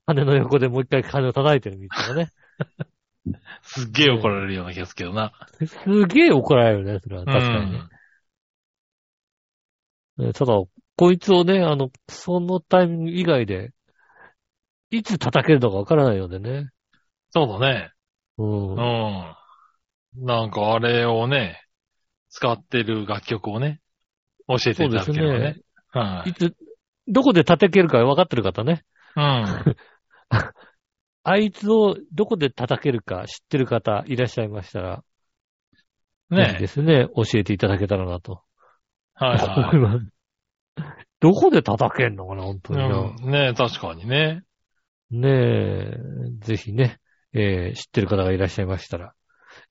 [0.06, 2.30] 羽の横でもう一回羽を叩いてるみたいなね。
[3.62, 5.32] すっげえ怒られるような気がするけどな。
[5.66, 7.24] すげえ怒られるね、それは。
[7.24, 7.82] 確かにね。
[10.18, 10.54] ねただ、
[10.96, 13.72] こいつをね、あの、そのタイミング以外で、
[14.90, 16.70] いつ叩けるのかわからないのでね。
[17.30, 17.92] そうだね。
[18.38, 18.74] うん。
[18.74, 19.36] うん。
[20.26, 21.62] なんかあれをね、
[22.28, 23.80] 使ってる楽曲をね、
[24.48, 25.40] 教えていうただければね。
[25.40, 25.56] ね。
[25.92, 26.54] はいいつ、
[27.08, 28.84] どこで叩けるか分かってる方ね。
[29.16, 29.76] うん。
[31.22, 35.04] あいつをどこで叩けるか知ってる方いらっしゃいましたら、
[36.30, 38.42] ぜひでねすね、教えていただけたらなと。
[39.14, 40.08] はいは思い。
[41.20, 42.76] どこで叩けんのかな、本当い。
[42.78, 42.98] にな。
[42.98, 44.42] うん、ね確かにね。
[45.10, 45.96] ねえ、
[46.38, 46.98] ぜひね、
[47.32, 49.14] えー知ってる方がいらっしゃいましたら、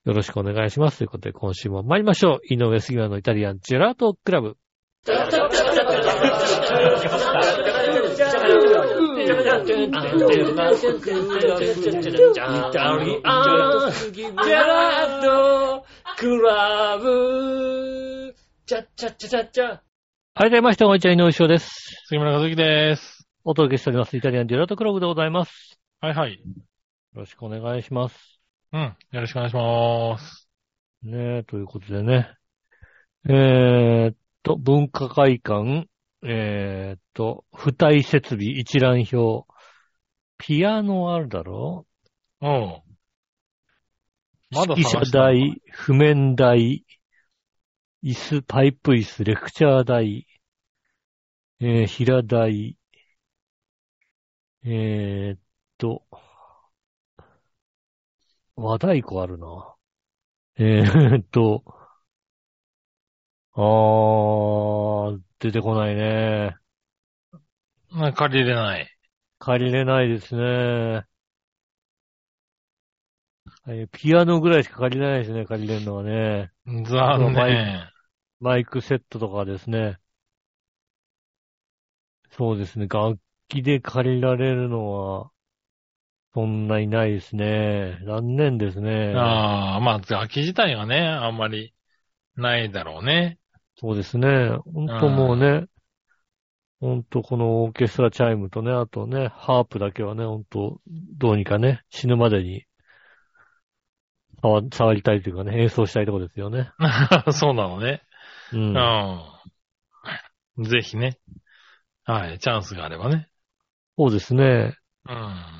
[0.04, 0.98] よろしくお願いします。
[0.98, 2.40] ということで、今週も参りましょう。
[2.48, 4.56] 井上杉村のイタリアンジェラートクラブ。
[20.34, 20.86] はい、ました。
[20.86, 22.04] こんにちは、井上翔です。
[22.06, 23.26] 杉村和樹です。
[23.44, 24.16] お届けしております。
[24.16, 25.80] イタリアンジェラートクラブでございます。
[26.00, 26.40] はいはい。
[27.12, 28.40] よろしくお願いします。
[28.72, 28.82] うん。
[28.82, 30.48] よろしくお願いします。
[31.02, 32.32] ねえ、ということでね。
[33.28, 35.88] えーっと、文化会館、
[36.22, 39.44] えーっと、付帯設備一覧表。
[40.38, 41.84] ピアノあるだろ？
[42.42, 42.82] うん。
[44.52, 46.84] まだ指揮者台、譜面台、
[48.04, 50.28] 椅子、パイプ椅子、レクチャー台、
[51.58, 52.76] えー、平台、
[54.64, 55.40] えーっ
[55.76, 56.04] と、
[58.60, 59.74] 和太鼓あるな。
[60.56, 61.64] えーっと、
[63.54, 66.56] あー、出てこないね。
[67.92, 68.90] うん借りれない。
[69.40, 71.04] 借りれないですね。
[73.68, 76.52] えーピアノぐらいしか借りれないですね、借りれるのはね。
[76.84, 77.90] 残念。
[78.40, 79.98] マイクセットとかですね。
[82.32, 82.86] そうですね。
[82.88, 85.30] 楽器で借りられるのは、
[86.32, 87.98] そんなにないですね。
[88.06, 89.12] 残念ですね。
[89.16, 91.74] ああ、まあ、楽器自体がね、あんまり
[92.36, 93.38] ないだろうね。
[93.76, 94.28] そうですね。
[94.72, 95.66] ほんともうね、
[96.80, 100.80] ほんとこのオーケストラチャイムとね、あとね、ハープだけはね、ほんと、
[101.18, 102.64] どうにかね、死ぬまでに、
[104.42, 106.70] 触触りたいというかね、演奏したいところですよね。
[107.32, 108.02] そうなのね。
[108.52, 108.76] うん。
[110.56, 110.64] うん。
[110.64, 111.18] ぜひね。
[112.04, 113.28] はい、チャンスがあればね。
[113.98, 114.74] そうですね。
[115.06, 115.59] うん。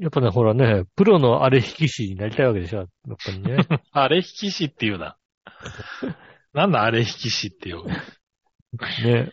[0.00, 2.88] やっぱね、ほらね、プロのあれ弾き師になりたいわけでしょ、やっ
[3.22, 3.58] ぱりね。
[3.92, 5.18] あれ引き師っていうな。
[6.54, 7.86] なんだあれ引き師っていう。
[7.86, 9.30] ね。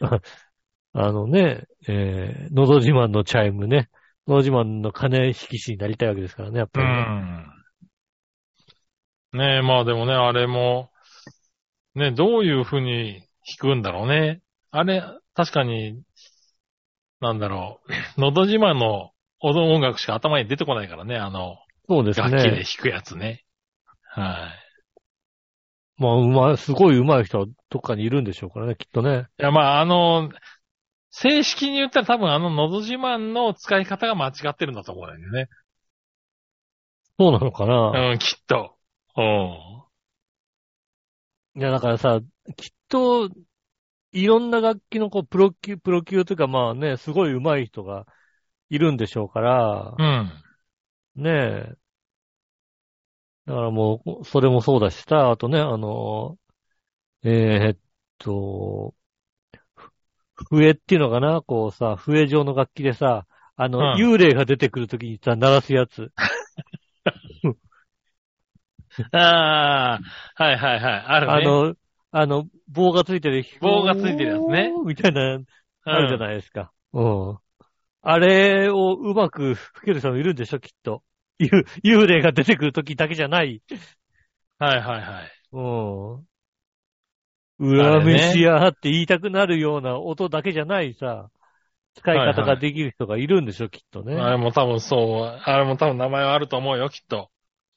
[0.93, 3.89] あのね、えー、のど自慢のチャイムね。
[4.27, 7.01] のど自慢の金引き師になりたいわけですからね、やっぱうりね。
[7.01, 7.57] ん。
[9.33, 10.91] ねえ、まあでもね、あれも、
[11.95, 13.21] ね、どういう風に
[13.59, 14.41] 弾くんだろうね。
[14.71, 15.01] あれ、
[15.33, 16.01] 確かに、
[17.21, 22.69] なんだろう、 のど自慢の音楽しか頭に出てこないからね、あの、そうです楽器で弾ね。
[22.81, 23.45] くやつね。
[24.15, 24.67] はい。
[25.97, 29.27] まあ、うまい、すごい上手い人はどっかにいるんでしょうからね、きっとね。
[29.39, 30.29] いや、まあ、あの、
[31.11, 35.49] 正式に言ったら多分あの、のど自慢の使い方が間違ってるんだと思うんだよね。
[37.19, 38.11] そうなのかな。
[38.11, 38.77] うん、きっと。
[39.15, 39.87] うん。
[41.55, 42.19] いや、だからさ、
[42.55, 43.29] きっと、
[44.13, 48.07] いろんな楽器のこう、プロ級、プロ級というかまあね、すごい上手い人が
[48.69, 51.23] いるんでしょうから、うん。
[51.23, 51.75] ねえ。
[53.47, 56.37] だからもう、それもそうだしさ、あとね、あの、
[57.23, 57.77] えーっ
[58.17, 58.93] と、
[60.35, 61.41] ふ笛っていうのかな？
[61.41, 63.25] こうさ、笛状の楽器でさ、
[63.55, 66.11] あの、うん幽霊が出てくるときにさ、鳴らすやつ。
[69.11, 69.99] ああ、
[70.35, 71.05] はいはいはい。
[71.07, 71.33] あるね。
[71.33, 71.75] あの、
[72.11, 73.45] あの、棒がついてる。
[73.61, 75.45] 棒がついてるやつねみたいな、うん、
[75.85, 76.71] あるじゃないですか。
[76.93, 77.37] うん。
[78.01, 81.03] あれをうまく吹ける人もいるんでしょ、きっと。
[81.39, 83.61] 幽幽霊が出てくるときだけじゃない。
[84.59, 85.31] はいはいはい。
[85.51, 85.61] う
[86.23, 86.27] ん。
[87.59, 91.29] 裏飯屋って言いたくなるような音だけじゃないさ、
[91.95, 94.15] 使い方ができる人がいるんでしょ、きっとね。
[94.15, 97.29] あれも多分そう、あれも多分名前はあると思うよ、きっと。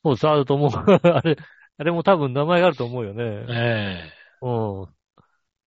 [0.05, 0.71] そうです、あると思う。
[1.09, 1.37] あれ、
[1.79, 3.25] あれも多分名前があると思うよね。
[3.49, 4.89] えうん。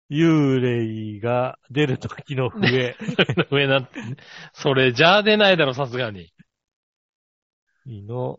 [0.08, 2.96] 幽霊が出る時の笛。
[2.98, 4.00] え上だって、
[4.52, 6.32] それじゃあ出ないだろ、さすがに。
[7.86, 8.38] の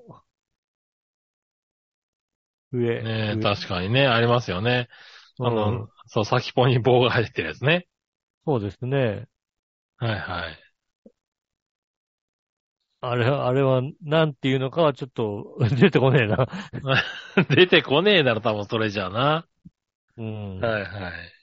[2.71, 3.01] 笛。
[3.03, 4.87] ねえ、笛確かにね、ありますよね。
[5.39, 7.87] あの、うんそう、先っぽに棒が入ってるやつね。
[8.45, 9.27] そうですね。
[9.97, 10.67] はいはい。
[13.01, 16.47] あれ、あれは、なんていうのかはちょっと 出てこねえな。
[17.49, 19.47] 出てこねえだろ、多分それじゃあな。
[20.17, 20.59] うん。
[20.59, 21.36] はいはい。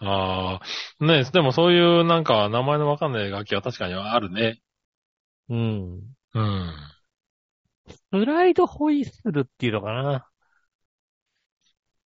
[0.00, 0.60] あ
[1.00, 4.60] あ、ねでもそういうなんか名前のわかんない楽器は確かにあるね。
[5.48, 6.14] うん。
[6.34, 6.74] うん。
[8.12, 10.26] スライドホイッスルっていうのかな。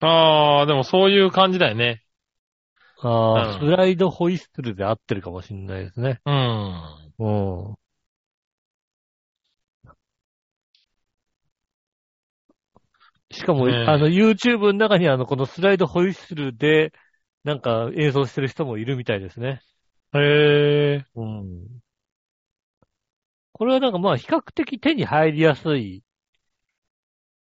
[0.02, 2.04] ああ、でもそういう感じだよね。
[3.02, 6.22] ああ、うんスライドホイッスルで合ってるかもしれないですね。
[6.26, 7.14] うん。
[7.20, 7.76] うん。
[13.32, 16.94] しかも、ねえあの、YouTube の中にあの、このスライドホイッスルで、
[17.44, 19.62] なんか演奏してる人もいるみたいですね。
[20.14, 20.20] へ
[21.00, 21.06] え。
[21.16, 21.82] うん。
[23.52, 26.04] これはなんかまあ比較的手に入りやすい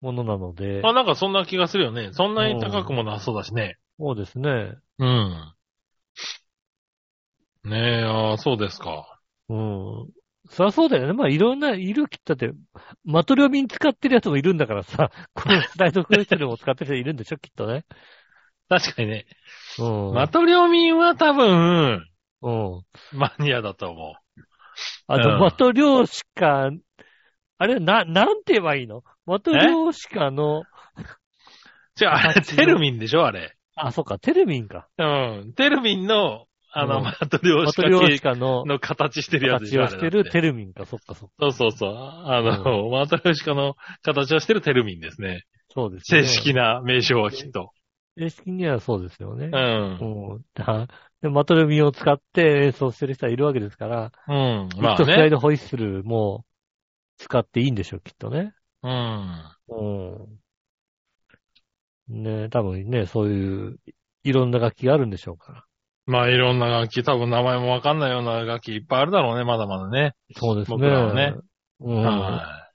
[0.00, 2.10] ものなので、あ、なんかそんな気がするよね。
[2.12, 3.78] そんなに高くもなさそうだしね。
[3.98, 4.74] そうですね。
[4.98, 5.54] うん。
[7.64, 9.20] ねえ、ああ、そうですか。
[9.48, 10.10] うん。
[10.48, 11.12] そりゃそうだよね。
[11.12, 12.52] まあいろんな、いるきったって、
[13.04, 17.84] マトリョミン使ってるやつもいるんだからさ、このスライドクリスタルも使ってる人いるんでしょ、きっとね。
[18.70, 19.26] 確かにね。
[19.80, 20.14] うん。
[20.14, 22.06] マトリョミンは多分、
[22.42, 22.82] うん。
[23.12, 24.14] マニアだと思
[25.08, 26.70] あと、うんマトリョーシカ、
[27.58, 29.02] あれ、な、なんて言えばいいの？
[29.26, 30.64] マトリョーシカの、う。
[32.00, 33.56] 違う、あれ、テルミンでしょあれ。
[33.74, 34.88] あ、そっか、テルミンか。
[34.96, 35.04] う
[35.48, 35.52] ん。
[35.54, 41.34] テルミンの、あの、うんマトリョーシカマトリョーシ系カのの形してるやつでしょ形をしてるあれだってテルミンか、そっかそっか。
[41.40, 41.90] そうそうそう。
[41.92, 45.42] あの、マトリョーシカの形をしてるテルミンですね。
[45.74, 46.22] そうですね。
[46.22, 47.72] 正式な名称はきっと。
[48.20, 49.56] 正式にはそうですよねう。
[49.56, 50.44] ん。
[51.22, 54.68] でマトリョミンを使って演奏してる人はいるわけですから、うん。
[54.68, 55.30] きまあっとスライね。
[55.30, 56.44] ドホイッスルも
[57.16, 58.52] 使っていいんでしょう、きっとね。
[58.82, 59.56] うん。
[59.68, 59.84] う
[62.12, 62.22] ん。
[62.22, 63.78] ね多分ね、そういう、
[64.24, 65.64] いろんな楽器があるんでしょうから。
[66.06, 70.14] まあいろんな楽器、多分名前もわかんないような楽器いっぱいあるだろうね、まだまだね。
[70.36, 70.76] そうですね。
[70.76, 71.34] 僕らはね
[71.80, 72.02] うん。
[72.02, 72.66] は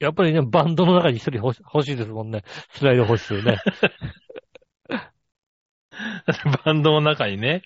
[0.00, 2.42] やっぱりね、バンドの中に一人欲し欲しいですもんね。
[2.72, 3.58] スライドホイッスルね。
[6.26, 6.32] い。
[6.64, 7.62] バンドの中にね。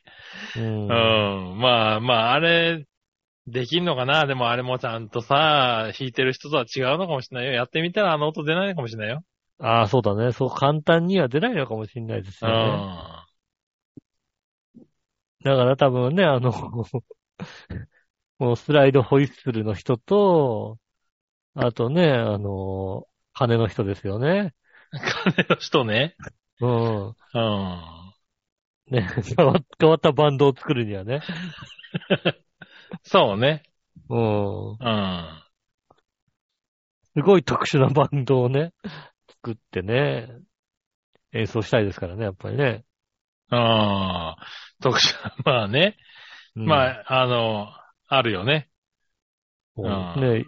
[0.55, 0.61] う。
[0.89, 0.97] うん
[1.55, 1.59] ん。
[1.59, 2.87] まあまあ、あれ、
[3.47, 4.27] できんのかな？
[4.27, 7.53] でもあれもちゃんとさ、弾いてる人とは違うのかもしれないよ。
[7.55, 9.25] やってみたらあの音出ないのかもしれないよ。
[9.59, 10.33] ああ、そうだね。
[10.33, 12.89] そう簡単には出ないのかもしれないですうよね。
[13.25, 13.29] ん。
[15.45, 16.53] だから多分ね、あの、
[18.39, 20.79] もうスライドホイッスルの人と、
[21.55, 24.55] あとね、あの、羽の人ですよね。
[24.93, 26.17] 金の人ね。
[26.61, 27.17] うん。
[27.35, 28.08] うん。
[28.91, 31.21] ね、 変わったバンドを作るにはね。
[33.03, 33.63] そうね。
[34.09, 34.71] うん。
[34.71, 35.43] うん。
[37.15, 38.73] すごい特殊なバンドをね、
[39.43, 40.29] 作ってね、
[41.33, 42.85] 演奏したいですからね、やっぱりね。
[43.51, 44.47] ああ、
[44.83, 45.15] 特殊、
[45.45, 45.97] まあね。
[46.57, 47.69] うんまあ、あの、
[48.09, 48.69] あるよね。
[49.77, 50.45] そううんね、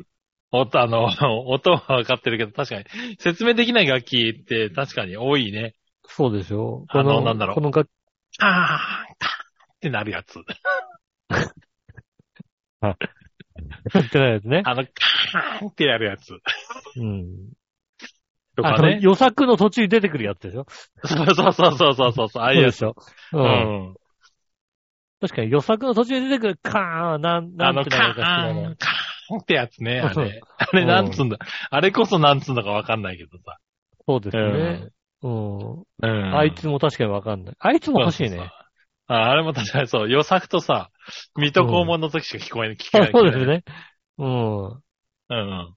[0.50, 1.04] 音、あの、
[1.48, 5.74] 音はわかってるけど、確かに、説明できない楽器って確かに多いね。
[6.06, 7.88] そうでしょあのなんだろうこの楽
[8.38, 9.30] ああ、カー
[9.74, 10.34] ってなるやつ。
[13.92, 14.62] 器ってないやつね。
[14.64, 16.32] あの、カーンってやるやつ。
[16.96, 17.52] うん。
[18.56, 18.98] とかね。
[19.02, 20.66] 予作の途中に出てくるやつでしょ？
[21.04, 22.76] そうそうそうそうそうそう、ああいうやつ。
[22.76, 23.38] そうでしょ？
[23.38, 23.42] う。
[23.42, 23.94] うんん。
[25.20, 28.76] 確かに予作の途中に出てくるカーン、なん、なあの、んてなるからないーン、。
[28.76, 30.40] カーンってやつね、あうんれ。
[30.56, 31.36] あれなんつうんだ？
[31.70, 33.58] あれこそなんつうんだかわかんないけどさ。
[34.06, 34.88] そうですね。
[35.22, 35.80] うん。
[36.02, 36.34] うん。
[36.36, 37.56] あいつも確かにわかんない。
[37.58, 38.52] あいつも欲しいそうそうそうね。
[39.08, 40.90] ああれも確かにそう、予作とさ、
[41.36, 43.12] 水戸黄門の時しか聞こえない、聞けない。
[43.12, 43.46] そうです。
[43.46, 43.64] ね。
[44.18, 44.66] うん。
[44.74, 45.74] うん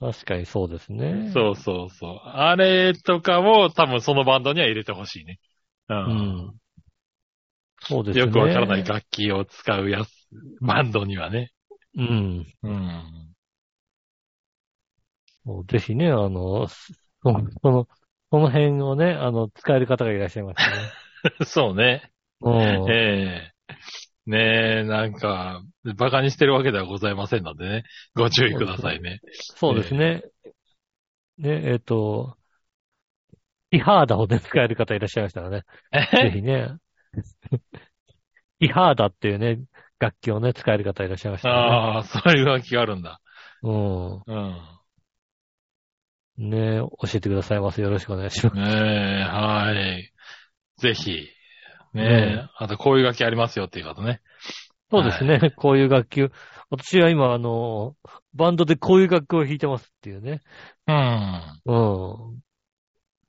[0.00, 1.32] 確かにそうですうねん。。
[1.32, 2.20] そうそうそう。
[2.24, 5.38] あれとかを多分そのバンドには入れてほしいね。
[5.88, 5.94] う。
[5.94, 6.10] うん
[6.48, 6.60] ん。
[7.82, 8.24] そうですね。
[8.24, 10.08] よくわからない楽器を使うやつ、
[10.62, 11.52] バンドにはね。
[11.96, 12.46] うん。
[12.62, 13.34] うん。
[15.66, 16.92] ぜひね、あの、そ
[17.62, 17.88] その、
[18.30, 20.76] その辺をね、あの、使える方がいらっしゃいましたね。
[21.44, 22.10] そうね。
[22.40, 22.90] うん。
[22.90, 23.60] ええ
[24.26, 27.82] ねえ、なんか、馬鹿にしてるわけではございませんのでね。
[28.14, 29.20] ご注意くださいね。
[29.56, 30.22] そうですね。
[31.38, 32.36] ね、えっ、と、
[33.70, 35.62] イハーダをね、使える方いらっしゃいましたらね。
[35.92, 36.76] ぜえひね。
[38.60, 39.60] イハーダっていうね、
[39.98, 43.20] 楽器をね、使える方いらっしゃいましたらああ、そういう楽器があるんだ。
[43.62, 43.70] ね。
[43.70, 44.22] うん。
[44.26, 44.79] うん。
[46.40, 47.82] ね教えてくださいませ。
[47.82, 48.56] よろしくお願いします。
[48.56, 50.12] ねえ、はい。
[50.78, 51.28] ぜひ。
[51.92, 52.04] ねえ、
[52.36, 54.20] ねあとこういう楽器ありますよっていう方ね。
[54.90, 55.52] そうですね。
[55.56, 56.30] こういう楽器を、
[56.70, 57.94] 私は今、あの、
[58.34, 60.40] バンドでこういう楽器を弾いてますっていうね。
[60.88, 61.60] うん。
[61.64, 62.42] うん。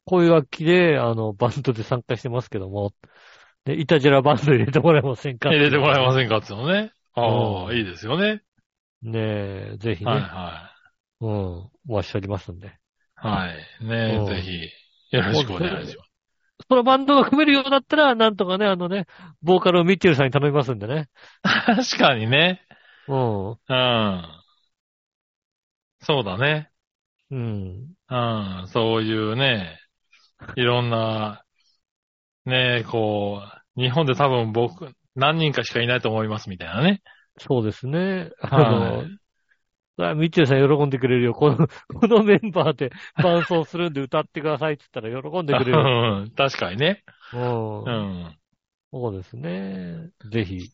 [0.06, 2.94] こういう楽器で、あの、バンドで参加してますけども、
[3.66, 6.92] で、イタジェラバンド入れてもらえませんか入れてもらえまんせんかっていうのね。
[7.14, 8.42] ああ、うんいいですよね。
[9.04, 9.20] ね
[9.74, 10.72] え、ぜひね、はいは
[11.22, 12.81] うん、お待ちしておりますんで。
[13.24, 13.28] い。
[13.28, 13.86] はい。
[13.86, 16.12] ねぜひ、よろしくお願いします。
[16.70, 19.06] そのバンドが組めるようだったら、なんとかね、あのね、
[19.42, 21.10] ボーカルをミッチェルさんに頼みますんでね。
[21.44, 22.62] 確かにね。
[23.08, 23.50] うん。
[23.52, 23.58] うん。
[26.02, 26.70] そうだね。
[27.32, 27.94] うん。
[28.10, 28.16] う
[28.64, 28.68] ん。
[28.68, 29.80] そういうね、
[30.56, 31.44] いろんな、
[32.46, 33.42] ねこ
[33.78, 37.02] う、日本で多分僕、何人かしかいないと思いますみたいなね。
[37.38, 38.30] そうですね。
[38.42, 39.21] あはい
[39.98, 41.34] ミッチェルさん喜んでくれるよ。
[41.34, 41.58] この、
[42.00, 46.22] このメンバーで伴奏するんで歌ってくださいって言ったら喜んでくれるよ。
[46.22, 47.04] う ん確かにね。
[47.34, 47.90] うんう。
[48.30, 48.38] ん。
[48.92, 50.10] そうですね。
[50.32, 50.70] ぜひ、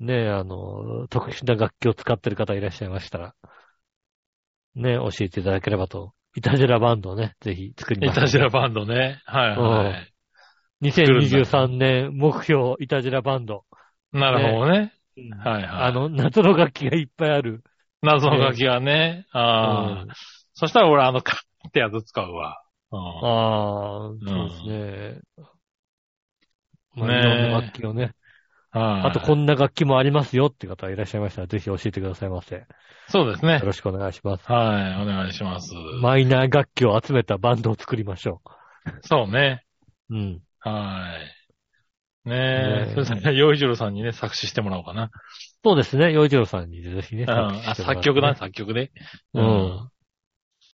[0.00, 3.34] ね、あの、特殊な楽器を使ってる方いらっしゃいましたら、
[4.74, 6.12] ね、教えていただければと。
[6.36, 8.20] イタジェラバンドをね、ぜひ作りイます。
[8.20, 9.20] タジラバンドね。
[9.24, 10.12] はいはい。
[10.82, 13.64] 2023年目標、イタジラバンド。
[14.12, 14.92] なるほどね。
[15.44, 15.68] はいはい。
[15.68, 17.62] あの、謎の楽器がいっぱいある。
[18.02, 19.26] 謎の楽器がね。
[19.32, 20.08] ああ、うん
[20.54, 22.62] そしたら俺あの、カッってやつ使うわ。
[22.92, 25.20] うんああ、そうですね。
[26.94, 28.02] まあ、ねえいろんな楽器をね。
[28.02, 28.12] はい
[28.72, 32.54] あと、こんな楽器もありますよって方いらっしゃいましたら、ぜひ教えてくださいませ。
[32.54, 32.62] よ
[33.08, 33.60] そうですね。
[33.64, 34.44] ろしくお願いします。
[34.46, 35.72] はい、お願いします。
[36.00, 38.40] マイナー楽器を集めたバンドを作りましょ
[39.02, 39.64] そうね。
[40.10, 40.14] う。
[40.14, 40.40] うん。
[40.60, 41.16] は
[42.24, 42.28] い。
[42.28, 42.90] ねねえ。
[42.90, 45.10] えそしたら、洋一郎さんにね、作詞してもらおうかな。
[45.62, 46.12] そうですね。
[46.12, 47.24] 洋一郎さんにぜひね。
[47.24, 47.30] うん。
[47.30, 48.90] あ、作曲だ、作曲で。
[49.34, 49.90] うん。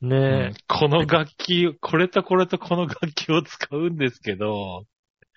[0.03, 4.84] うねんこの楽器、これとこれとこの楽器を使うんですけど、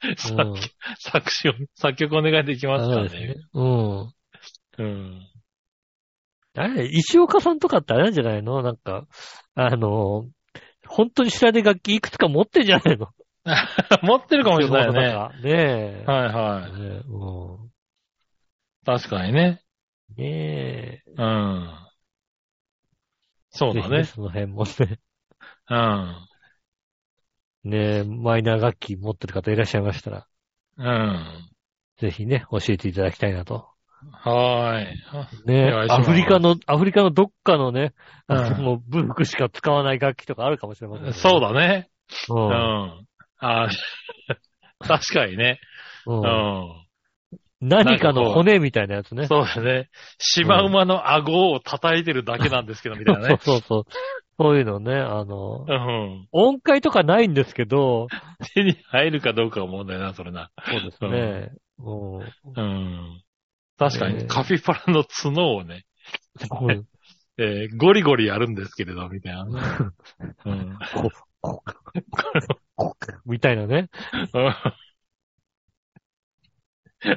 [0.04, 0.16] え。
[0.16, 0.56] 作うん
[1.00, 4.86] 作詞を、作曲お願いできますかねそうん。
[4.86, 5.28] うん。
[6.56, 8.62] あれ、石岡さんとかってあれなんじゃないの？
[8.62, 9.06] なんか、
[9.56, 10.26] あの、
[10.88, 13.08] 本当に知らない楽器いくつか持ってんじゃないの？
[14.04, 15.00] 持ってるかもしれないよね。
[15.42, 15.54] ね。
[15.54, 16.06] ねえ。
[16.06, 16.80] はいはい。
[16.82, 17.69] ねえう
[18.90, 19.62] 確かにね。
[20.18, 20.20] ん。
[20.20, 21.12] ねえ。
[21.16, 21.70] うん。
[23.52, 24.04] そうだね。
[24.04, 25.00] その辺もね。
[25.70, 26.30] うん。
[27.64, 30.28] ねえ、マイナー楽器持ってる方いらっしゃいましたら、
[30.78, 31.50] うん。
[31.98, 33.68] ぜひね、教えていただきたいなと。
[34.12, 35.46] はーい。
[35.46, 37.94] ねアフリカの、アフリカのどっかのね、
[38.28, 41.14] うんもうブークしか使わない楽器とかあるかもしれませんね。
[41.14, 41.92] そうだね。
[42.30, 42.34] う。
[42.34, 43.08] うんん。
[43.38, 43.70] あー
[44.80, 45.60] 確かにね。
[46.08, 46.14] う。
[46.14, 46.89] うんん。
[47.62, 49.28] 何かの骨みたいなやつね。
[49.28, 49.90] そうだね。
[50.18, 53.40] シマウマの顎を叩いてるだけなんですけど、みたいなね。
[53.42, 53.84] そうそうそう。
[54.38, 56.28] そういうのね、あの、うん。
[56.32, 58.08] 音階とかないんですけど、
[58.54, 60.50] 手に入るかどうかは問題な、それな。
[60.66, 61.52] そうですね。
[61.80, 63.22] うんうん。
[63.78, 65.86] 確かねに、カピバラの角をね、
[66.62, 66.86] うん
[67.42, 69.52] えーゴリゴリやるんですけれど、みたいなね。
[70.46, 70.78] うん。
[73.26, 73.90] みたいなね。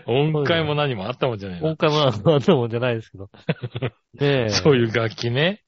[0.06, 3.30] 音階も何もあったもんじゃない音階もあんなもんじゃないですけど。
[4.20, 4.48] ねえ。
[4.48, 5.62] そういう楽器ね。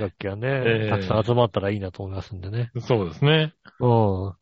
[0.00, 2.70] 楽器はね、ええたくさん集まったらいいなと思いますんでね。
[2.78, 3.54] そうですね。
[3.80, 4.34] うん。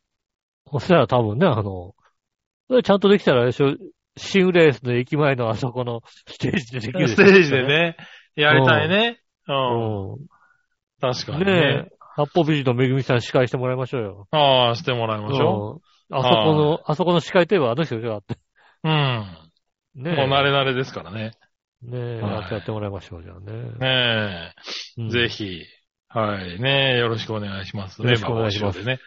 [0.71, 1.95] そしたら多分ね、あの、
[2.83, 7.67] ちゃんとできたらシングレースの駅前のあそこのステージでできるステージで。
[7.67, 7.97] ね、
[8.35, 9.19] やりたいね。
[9.47, 10.13] うん。
[10.13, 10.17] うん。
[11.01, 11.45] 確かにね。
[11.45, 11.95] ねえ。
[12.15, 14.27] 八方美人のめぐみさん司会してもらいましょうよ。
[14.31, 16.17] ああ、してもらいましょうん。
[16.17, 18.37] あそこの、あそこの司会といえばあの人でしょだって。
[18.85, 18.89] う。
[19.97, 20.03] うん。
[20.03, 20.15] ねえ。
[20.15, 21.31] もう慣れ慣れですからね。
[21.81, 23.51] ねえ、はいやってやってもらいましょう、じゃあね。
[23.79, 24.53] ね
[24.97, 25.09] うんえ。
[25.09, 25.63] ぜひ。
[26.07, 26.59] はい。
[26.61, 28.01] ねえ、よろしくお願いします。
[28.01, 28.85] よろしくお願いしますね。
[28.85, 28.99] はい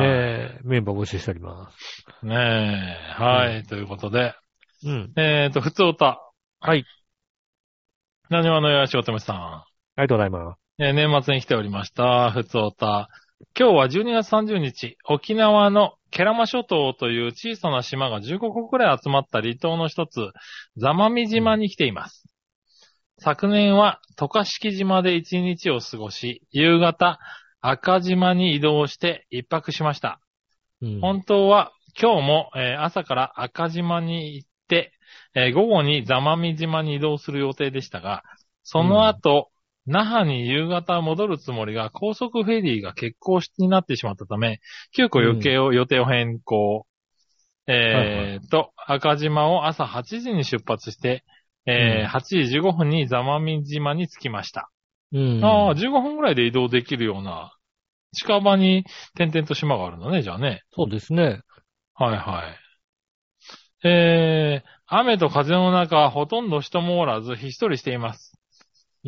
[0.00, 2.26] ねえ、メンバー募集しております。
[2.26, 3.22] ねえ。
[3.22, 3.62] はい。
[3.62, 4.34] ということで。
[4.84, 5.12] うん。
[5.16, 6.20] えっと、普通歌。
[6.60, 6.84] はい。
[8.28, 9.36] 何話のよやしおとめさん。
[9.36, 9.64] あ
[9.96, 10.58] りがとうございます。
[10.78, 12.30] えー年末に来ておりました。
[12.32, 13.08] ふつおた。
[13.58, 20.30] 今日は12月30日、沖縄のケラマ諸島という小さな島が15個くらい集まった離島の一つ、
[20.76, 22.24] ザマミ島に来ています。
[23.18, 27.18] 昨年は渡嘉敷島で一日を過ごし、夕方、
[27.60, 30.20] 赤島に移動して一泊しました。
[30.80, 31.00] うん。
[31.00, 34.92] 本当は今日も、えー朝から赤島に行って、
[35.34, 38.22] えー午後に座間味島に移動する予定でしたが、
[38.62, 39.50] その後、
[39.88, 44.60] 那覇に夕方戻るつもりが高速フェリーが欠航になってしまったため、
[44.94, 46.86] 急遽予定を、予定を変更。
[47.66, 51.24] えーと、赤島を朝8時に出発して、
[51.66, 54.70] えーうん8時15分に座間味島に着きました。
[55.12, 55.44] うん。
[55.44, 57.52] ああ、15分ぐらいで移動できるような、
[58.12, 58.84] 近場に
[59.16, 60.62] 点々と島があるんだね、じゃあね。
[60.72, 61.42] そうですね。
[61.94, 62.42] はいは
[63.84, 63.88] い。
[63.88, 68.27] えー、雨と風の中、ほとんど人もおらず、ひっそりしています。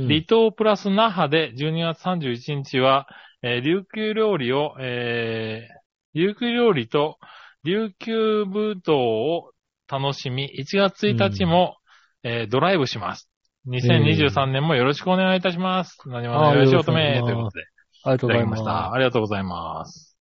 [0.01, 3.07] うん離島プラス那覇で12月31日は、
[3.43, 7.19] えー琉球料理を、えー、琉球料理と
[7.65, 9.53] 琉球舞踏を
[9.91, 11.77] 楽しみ、1月1日も、
[12.23, 13.29] えードライブします。
[13.69, 15.99] 2023年もよろしくお願いいたします。
[16.07, 17.65] 何もお願いしようとめ、ということで、
[18.05, 18.93] ありがというございました。
[18.93, 20.17] ありがとうございます。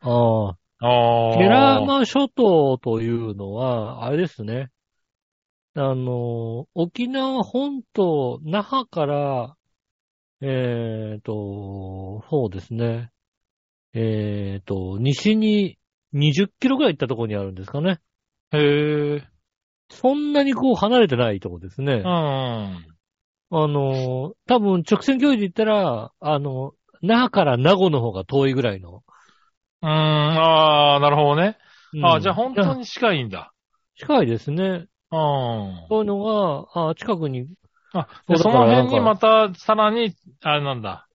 [0.00, 0.56] ああ。
[0.80, 4.68] あーケラマ諸島というのは、あれですね。
[5.76, 9.56] あの、沖縄本島、那覇から、
[10.40, 13.10] えっ、と、そうですね。
[13.92, 15.78] えっ、と、西に
[16.12, 17.98] 20キロぐらい行ったところにあるんですかね。
[18.52, 19.24] へー。
[19.90, 21.94] そんなにこう離れてないとこですね。
[21.94, 22.04] うん。
[22.04, 22.86] あ
[23.50, 26.72] の、多分直線距離で言ったら、あの、
[27.02, 29.02] 那覇から名護の方が遠いぐらいの。
[29.82, 31.58] うーん、ああ、なるほどね。
[32.02, 33.52] あうんじゃあ本当に近いんだ。
[33.96, 34.86] 近いですね。
[35.10, 35.86] うん。
[35.88, 37.46] そういうのが、あ近くに、
[37.92, 41.06] あ、でその辺にまた、さらに、あれなんだ。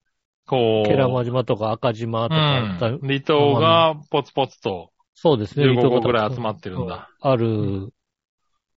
[0.46, 0.88] こう。
[0.88, 3.00] ケラマ島とか赤島とかうん。
[3.00, 5.66] 離島がポツポツとそうですね。
[5.66, 7.10] 15個離島ぐらい集まってるんだ。
[7.20, 7.92] ある。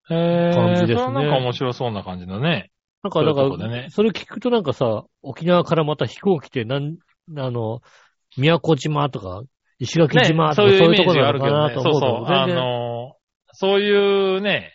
[0.10, 0.52] へえ。
[0.54, 2.70] 感じですねそれはなんか面白そうな感じだね。
[3.02, 6.98] なんか、だから、ねそれ聞くとなんかさ、沖縄からまた飛行機で、なん、
[7.38, 7.82] あの、
[8.38, 9.44] 宮古島とか、
[9.80, 11.74] 石垣島とか、そういうとこなジがあるけどね。
[11.76, 12.26] そうそう。
[12.26, 13.16] あの、
[13.54, 14.74] そういうね、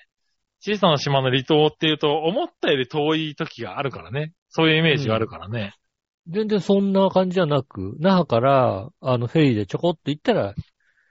[0.61, 4.32] 小さな島の離島っていうと、思ったより遠い時があるからね。
[4.48, 5.74] そういうイメージがあるからね。
[6.28, 10.54] 全然そんな感じじゃなく、那覇から、あの、フェリーでちょこっと行ったら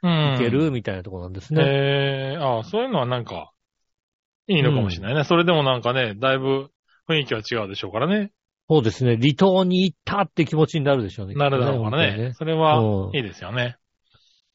[0.03, 0.31] うん。
[0.33, 1.63] 行けるみたいなところなんですね。
[1.63, 3.51] へえ、ああ、そういうのはなんか、
[4.47, 5.23] いいのかもしれないね。
[5.23, 6.69] それでもなんかね、だいぶ
[7.09, 8.31] 雰囲気は違うでしょうからね。
[8.69, 9.17] そうですね。
[9.17, 11.35] 離島に行ったって気持ちになるでしょうね。
[11.35, 12.33] なるだろうからきっとね。
[12.33, 13.77] それはうん、いいですよね。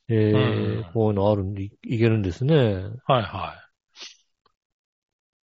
[0.08, 2.54] えうんー、こういうのあるんで、いいけるんですね。
[3.06, 3.54] はいは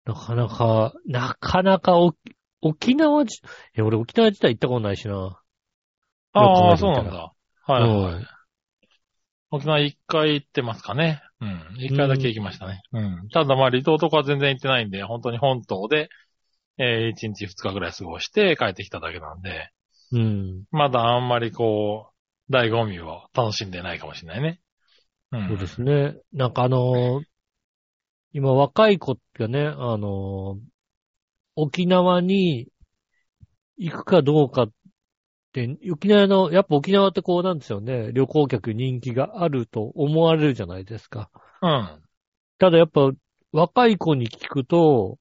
[0.09, 2.15] なかなか、なかなかお
[2.61, 3.41] 沖縄じ、
[3.75, 5.13] え、俺沖縄自体行ったことないしな。
[5.13, 6.39] い。
[6.39, 7.31] ああ、そうなんだ。
[7.65, 8.13] はいはい。
[8.15, 8.27] うん
[9.51, 11.23] 沖縄一回行ってますかね。
[11.41, 11.75] うん。
[11.79, 12.81] 一回だけ行きましたね。
[12.91, 13.29] うん。
[13.29, 16.09] ただまあ離島とかは全然行ってないんで、本当に本島で、
[16.77, 19.71] えー、一日二日ぐらい過ごして帰ってきただけなんで、
[20.11, 20.63] うん。
[20.69, 22.11] まだあんまりこ
[22.47, 24.59] う、醍醐味を楽しんでないかもしれないね。
[25.31, 25.47] うん。
[25.47, 26.15] そうですね。
[26.31, 27.23] なんかあのー
[28.33, 30.69] 今若い子がね、あのー
[31.55, 32.69] 沖縄に
[33.77, 34.71] 行くかどうかっ
[35.53, 38.11] て、沖縄の、やっぱ沖縄ってこうなんですよね。
[38.13, 41.29] 旅行客人気があると思われるじゃないですか。
[41.61, 42.03] うん。
[42.57, 43.11] ただやっぱ
[43.51, 45.17] 若い子に聞くと、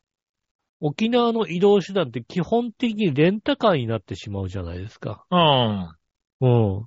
[0.81, 5.25] 沖縄の移動手段って基本的にレンタカーになってしまうじゃないですか。
[5.31, 5.89] うん。
[6.41, 6.49] う
[6.83, 6.87] ん。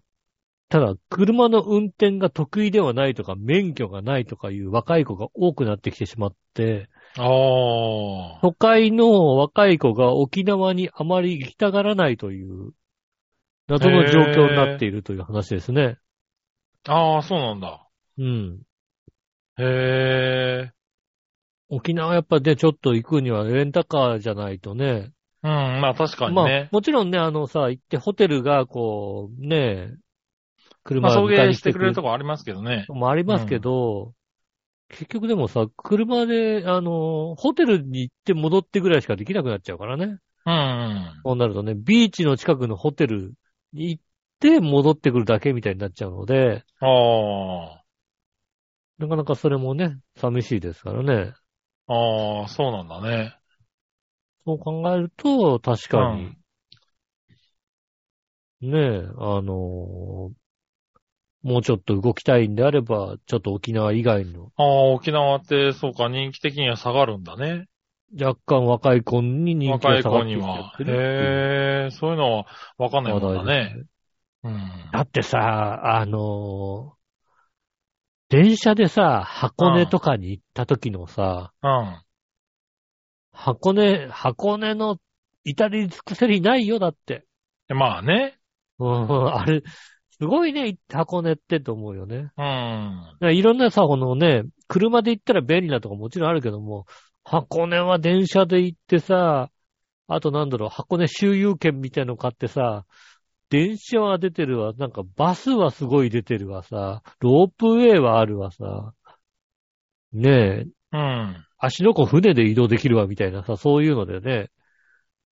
[0.71, 8.39] ただ、車の運転が得意ではないとか、免許がないとかいう若い子が多くなってきてしまって、ああ。
[8.41, 12.71] 都会の若い子が沖縄にあまり行きたがらないという、
[13.67, 15.97] 謎の状況になっているという話ですね。
[16.87, 17.85] ああ、そうなんだ。
[18.17, 18.61] うん。
[19.59, 20.71] へえ。
[21.67, 25.11] 沖縄やっぱね、ちょっと行くにはレンタカーじゃないとね。
[25.43, 26.69] うん、まあ確かにまあね、。
[26.71, 29.89] もちろんね、あのさ、行ってホテルがこう、ね、
[30.83, 32.85] ま車あ送迎してくれるとこありますけどね。
[32.89, 34.13] もありますけど、
[34.89, 40.17] 結局でもさ、車で、あの、ホテルに行って戻ってぐらいしかできなくなっちゃうからね。
[40.45, 40.57] うん、う
[40.89, 41.21] ん。
[41.23, 43.33] そうなるとね、ビーチの近くのホテル
[43.73, 44.03] に行っ
[44.39, 47.83] て戻ってくるだけみたいになっちゃうので、ああ。
[48.97, 51.33] なかなかそれもね、寂しいですからね。
[51.87, 53.35] ああ、そうなんだね。
[54.45, 56.35] そう考えると、確かに、
[58.61, 60.31] ねえ、あの
[61.43, 67.67] もうちょっと動きたいんであれば、ちょっと沖縄以外のああ、沖縄って、そうか、人気的には下がるんだね。
[68.19, 70.77] 若干若い子に人気が下がって子にはきちゃっ。
[70.77, 72.45] てるへえ、そういうのは
[72.77, 73.83] わかんないもんだね。
[74.43, 74.91] うん。
[74.91, 77.01] だってさ、あのー
[78.29, 82.01] 電車でさ、箱根とかに行った時のさ、うん。
[83.33, 84.97] 箱根、箱根の
[85.43, 87.25] 至り尽くせりないよ、だって。
[87.67, 88.39] でまあね。
[88.79, 89.63] うん、あれ、
[90.21, 92.31] すごいね、箱根ってと思うよね。
[92.37, 93.33] うん。
[93.35, 96.85] いろんなさ、このね、車で行ったら便利なとこもちろんあるけども、
[97.23, 99.49] 箱根は電車で行ってさ、
[100.05, 102.85] あとなんだろう、箱根周遊券みたいの買ってさ、
[103.49, 108.93] 電車は出てるわ、なんかバスはすごい出てるわさ、ロープウェイはあるわさ、
[110.13, 111.45] ねえ、うん。
[111.57, 114.51] 足の子船で移動できるわみたいなさ、そういうのでね、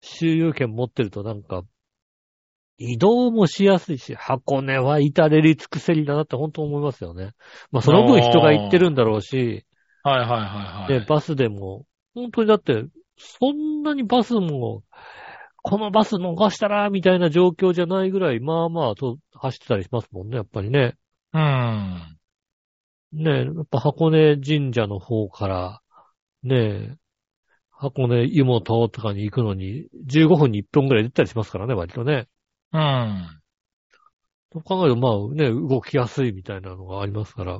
[0.02, 1.62] 周遊券持ってるとなんか、
[2.80, 7.32] 移動もしやすいし、箱根は至れり尽くせりだなって本当思いますよね。
[7.72, 9.66] まあその分人が行ってるんだろうし、
[10.02, 11.00] はいはいはいはい。
[11.02, 12.86] で、バスでも、本当にだって、
[13.18, 14.84] そんなにバスも、
[15.62, 20.96] このバス逃したら、みたいな状況じゃないぐらい、まあまあと走ってたりしますもんね、やっぱりね。
[21.34, 22.18] うん。
[23.12, 25.82] ねえ、やっぱ箱根神社の方から、
[26.44, 26.96] ねえ、
[27.72, 32.28] 箱根湯本とかに行くのに、15分に1分ぐらい出たりしますからね、割とね。
[32.74, 33.42] うん。
[34.52, 37.60] と考えると、まあね、動きやすいみたいなのがありますから。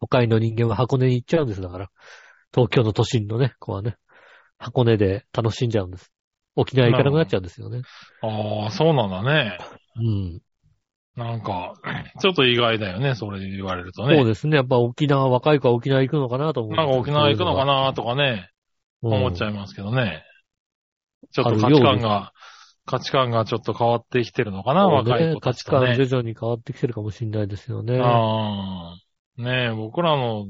[0.00, 1.90] 都会の人間は箱根に行っちゃうんです、だから。
[2.52, 3.96] 東京の都心のね、子はね、
[4.58, 6.12] 箱根で楽しんじゃうんです。
[6.56, 7.82] 沖縄行かなくなっちゃうんですよね。
[8.20, 9.58] ああ、そうなんだね。
[9.96, 10.40] うん。
[11.14, 11.74] なんか、
[12.20, 14.16] ちょっと意外だよね、それ言われるとね。
[14.16, 14.56] そうですね。
[14.56, 16.74] やっぱ沖縄、若い子は沖縄行くのかなと思う。
[16.74, 18.50] なんか沖縄行くのかなとかね、
[19.02, 20.24] 思っちゃういますけどね。
[21.32, 22.32] ちょっと価値観が、
[22.92, 24.92] 価値観がちょっと変わってきてるのかな、ん。
[24.92, 25.96] 若い子ね価値たちとね。
[25.96, 27.98] 観徐々に変わってきてるかもしれないですよね。
[27.98, 29.42] ああ。
[29.42, 30.44] ねえ、僕らの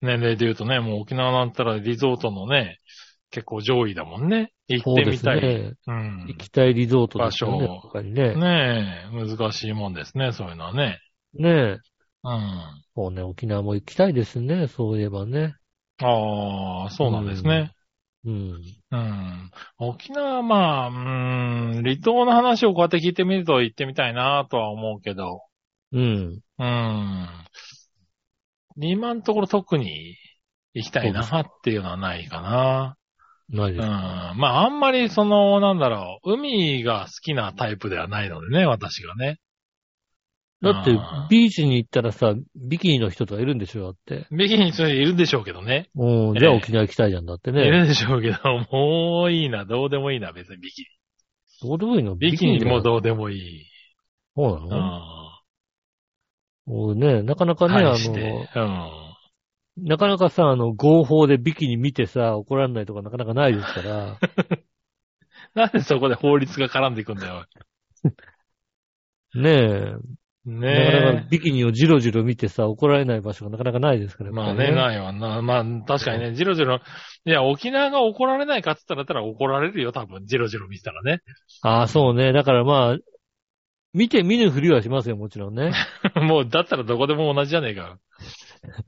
[0.00, 2.78] 年齢で言うとね、もう沖縄なんたらリゾートのね、
[3.30, 4.54] 結構上位だもんね。
[4.66, 5.42] 行ってみたい。
[5.42, 5.74] ね。
[5.86, 6.38] うん行。
[6.38, 7.68] きたいリゾートですよね。
[7.68, 8.34] 場所ね。
[8.34, 11.00] ねえ、難しいもんですね、そういうのはね。
[11.34, 11.52] ねえ。
[12.22, 12.60] うん。
[12.96, 14.68] そうね、沖縄も行きたいですね。
[14.68, 15.54] そういえばね。
[15.98, 17.72] ああ、そうなんですね。
[18.24, 18.62] うん。
[18.90, 19.50] うん。
[19.78, 25.42] 沖縄はまあ、うん、離島の話をこうやって聞いてみると行ってみたいなとは思うけど、
[25.92, 26.40] うん。
[26.58, 27.28] うん。
[28.76, 30.16] 今のところ特に
[30.72, 32.96] 行きたいなっていうのはないかな。
[33.52, 33.58] うん。
[33.58, 33.86] ないです。
[33.86, 39.38] まああんまりその、なんだろう、海が好きなタイプではないのでね、私がね。
[40.64, 40.90] だって
[41.30, 44.26] ビーチに行ったらさ、ビキニの人とかいるんでしょだって。
[44.30, 45.90] ビキニについるんでしょうけどね。
[45.94, 46.38] うん。
[46.38, 47.70] じゃあ沖縄行きたいじゃんだっていね。
[47.70, 48.38] るんでしょうけど、
[48.72, 50.84] もういいな、どうでもいいな、別にビキ
[51.62, 52.14] どうでもいいの？
[52.14, 52.18] ニ。
[52.18, 52.82] ビキニもう。
[52.82, 53.62] どうでもいい。
[53.62, 53.64] う
[54.36, 54.76] そうなの？
[54.76, 55.24] ん。
[56.66, 58.46] もうね、なかなかね、あの、
[59.76, 59.86] うん。
[59.86, 64.18] なかなかさ、あの、合法でビキニ見てさ、怒られないとかなかなかないですから。
[65.54, 67.46] なんでそこで法律が絡んでいくんだよ。
[69.34, 70.23] ねえ。
[70.46, 71.28] ねなかなかえ。
[71.30, 74.32] ビキニをジロジロ見てさ、怒られない場所がなかなかないですから。
[74.32, 75.40] まあね、ないわな。
[75.40, 76.80] まあ、確かにね、ジロジロ。
[77.24, 80.26] いや、沖縄が怒られないかって言ったら、怒られるよ、多分。
[80.26, 81.20] ジロジロ見てたらね。
[81.62, 82.32] ああ、そうね。
[82.32, 82.98] だからまあ、
[83.94, 85.72] 見て見ぬふりはしますよ、もちろんね。
[86.20, 87.98] もう、だったらどこでも同じじゃねえか。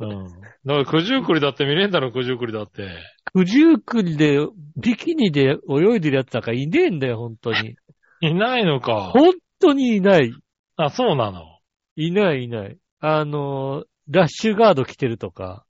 [0.00, 0.24] うん。
[0.24, 2.88] だから、九十九里だって見れんだろ、九十九里だって。
[3.32, 4.38] 九十九里で、
[4.76, 7.76] ビキニで泳いでるやつなんかいねえんだよ、本当に。
[8.20, 9.10] いないのか。
[9.12, 10.32] 本当にいない。
[10.76, 11.58] あ、そうなの？
[11.96, 12.76] いないいない。
[13.00, 15.64] あの、ラッシュガード着てるとか、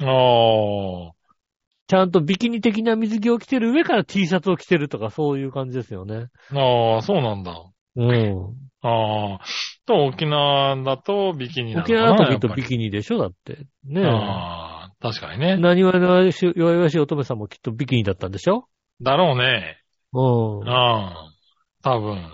[0.00, 1.12] ああ。
[1.86, 6.28] ちゃんとビキニ的な水着を着てる上から T シャツを着てるとか、そういう感じですよね。
[6.52, 7.52] ああ、そうなんだ。
[7.96, 8.54] うん。
[8.82, 9.40] ああ。
[9.86, 13.18] と、沖縄だとビキニなのか沖な縄だときっとビキニでしょ？
[13.18, 13.66] だって。
[13.84, 14.04] ねえ。
[14.06, 15.56] ああ、確かにね。
[15.58, 18.66] 何わのし弱々しい乙女さんもきっとビキニだったんでしょ？
[19.02, 19.78] だろうね。
[20.12, 20.68] うん。
[20.68, 21.30] ああ。
[21.82, 22.30] 多分。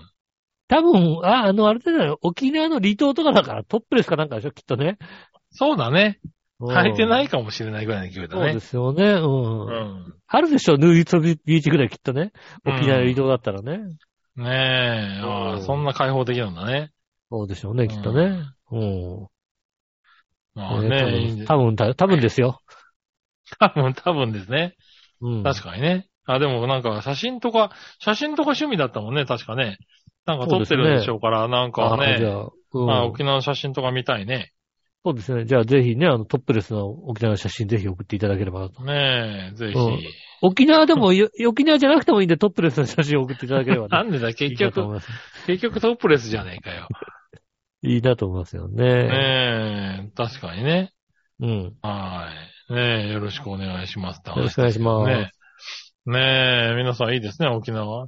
[0.71, 2.17] 多分、あ、あの、あれだよ。
[2.21, 4.51] 沖縄の離島とかだからトップレスかなんかでしょ？
[4.51, 4.97] きっとね。
[5.51, 6.21] そうだね。
[6.61, 8.59] うん履いてないかもしれないぐらいの勢いだねそうで。
[8.61, 9.03] すよね。
[9.19, 9.65] うん。
[9.65, 10.13] うん。
[10.27, 10.77] あるでしょ？
[10.77, 12.31] ヌーイツビーチぐらいきっとね。
[12.63, 13.79] うん沖縄の離島だったらね。
[14.37, 15.21] ねえ。
[15.21, 16.91] ああ、うんそんな開放的なんだね。
[17.29, 18.45] そうでしょうね、きっとね。
[18.71, 19.27] うん。
[20.53, 21.45] まあねね。
[21.47, 22.61] 多分、多分、多分ですよ。
[23.59, 24.75] 多分、多分ですね。
[25.19, 25.43] うん。
[25.43, 26.07] 確かにね。
[26.25, 29.77] あ、でもなんか写真とか、写真とか趣味だったもんね、確かね。
[30.25, 32.31] なんか撮ってるんでしょうから、なんかあじゃね。
[32.31, 34.51] あ、うんまあ、沖縄の写真とか見たいね。
[35.03, 35.45] そうですね。
[35.45, 38.83] じゃあぜひね、あのトップレスの沖縄の写真ぜひ送っていただければなと。
[38.83, 39.77] ねえ、ぜひ。
[39.77, 39.99] うん
[40.43, 43.89] 沖縄でも、 よ沖縄じゃなくてもいいんでトップレスの写真を送っていただければね。
[43.95, 45.01] なんでだ、い結局、いい。
[45.45, 46.87] 結局トップレスじゃねえかよ。
[47.83, 48.83] いいなと思いますよね。
[48.83, 50.91] ねえ、確かにね。
[51.39, 51.73] うん。
[51.81, 52.29] は
[52.69, 52.73] い。
[52.73, 54.21] ねえ、よろしくお願いします。
[54.27, 55.09] よよろしくお願いします。
[55.09, 55.31] ね
[56.07, 56.11] え。
[56.11, 58.07] ねえ、皆さんいいですね、沖縄。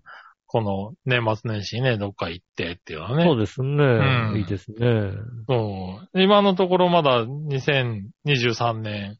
[0.54, 3.24] この年末年始ね、どっか行ってっていうのはね。
[3.24, 4.34] そうですね。
[4.34, 4.78] んいいですね。
[5.50, 6.22] そう。
[6.22, 9.18] 今のところまだ2023年、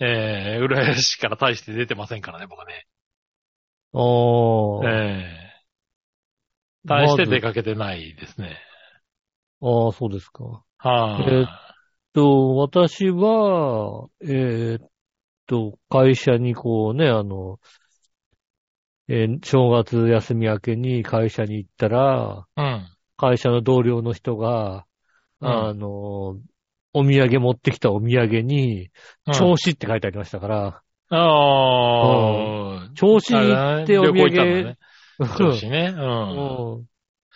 [0.00, 2.84] えー、浦安市から大して出てませんからね、僕ね。
[3.94, 4.00] あ
[4.84, 4.90] あ。
[4.90, 5.50] ええ
[6.84, 8.58] 大して出かけてないですね。
[9.62, 10.62] ああ、そうですか。
[10.76, 11.46] はい、えー
[12.12, 14.86] と、私は、えーっ
[15.46, 17.58] と、会社にこうね、あの、
[19.12, 22.86] えー正月休み明けに会社に行ったら、うん。
[23.16, 24.86] 会社の同僚の人が、
[25.40, 25.88] うんあの、
[26.92, 28.90] お土産持ってきたお土産に、
[29.26, 31.16] うん調子って書いてありましたから、あ
[32.86, 32.88] あ。
[32.94, 34.78] 調子行ってお土産ね。、
[35.36, 35.92] 調子ね。
[35.96, 36.74] うん。
[36.76, 36.86] うん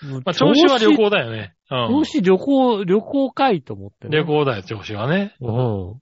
[0.02, 1.54] まあ、調子は旅行だよね。
[1.70, 2.04] うん調。
[2.04, 4.16] 子旅行、旅行かいと思ってね。
[4.18, 5.34] 旅行だよ、調子はね。
[5.40, 5.90] うん。
[5.90, 5.98] うん。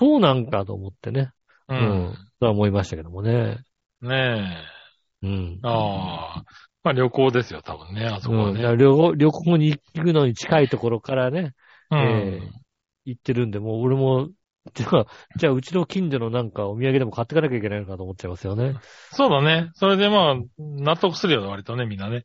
[0.00, 1.30] そうなんかと思ってね。
[1.68, 1.74] う。
[1.74, 2.14] うんん。
[2.40, 3.58] とは思いましたけどもね。
[4.00, 4.56] ね
[5.22, 5.66] うんえ。。
[5.68, 6.44] ああ。
[6.82, 8.60] まあ旅行ですよ、多分ね、あそこはうん、ね。
[8.60, 11.54] 旅行旅行に行くのに近いところからね、
[11.90, 12.62] うえん。
[13.04, 14.28] 行ってるんで、もう俺も、
[14.74, 15.06] じゃあ、
[15.36, 18.74] じゃあうちの近所のなんかお土産でも買ってかなきゃいけないのかと思っちゃいますよね。
[19.12, 19.70] そうだね。
[19.74, 22.24] それでまあ、納得するよね、割とね、みんなね。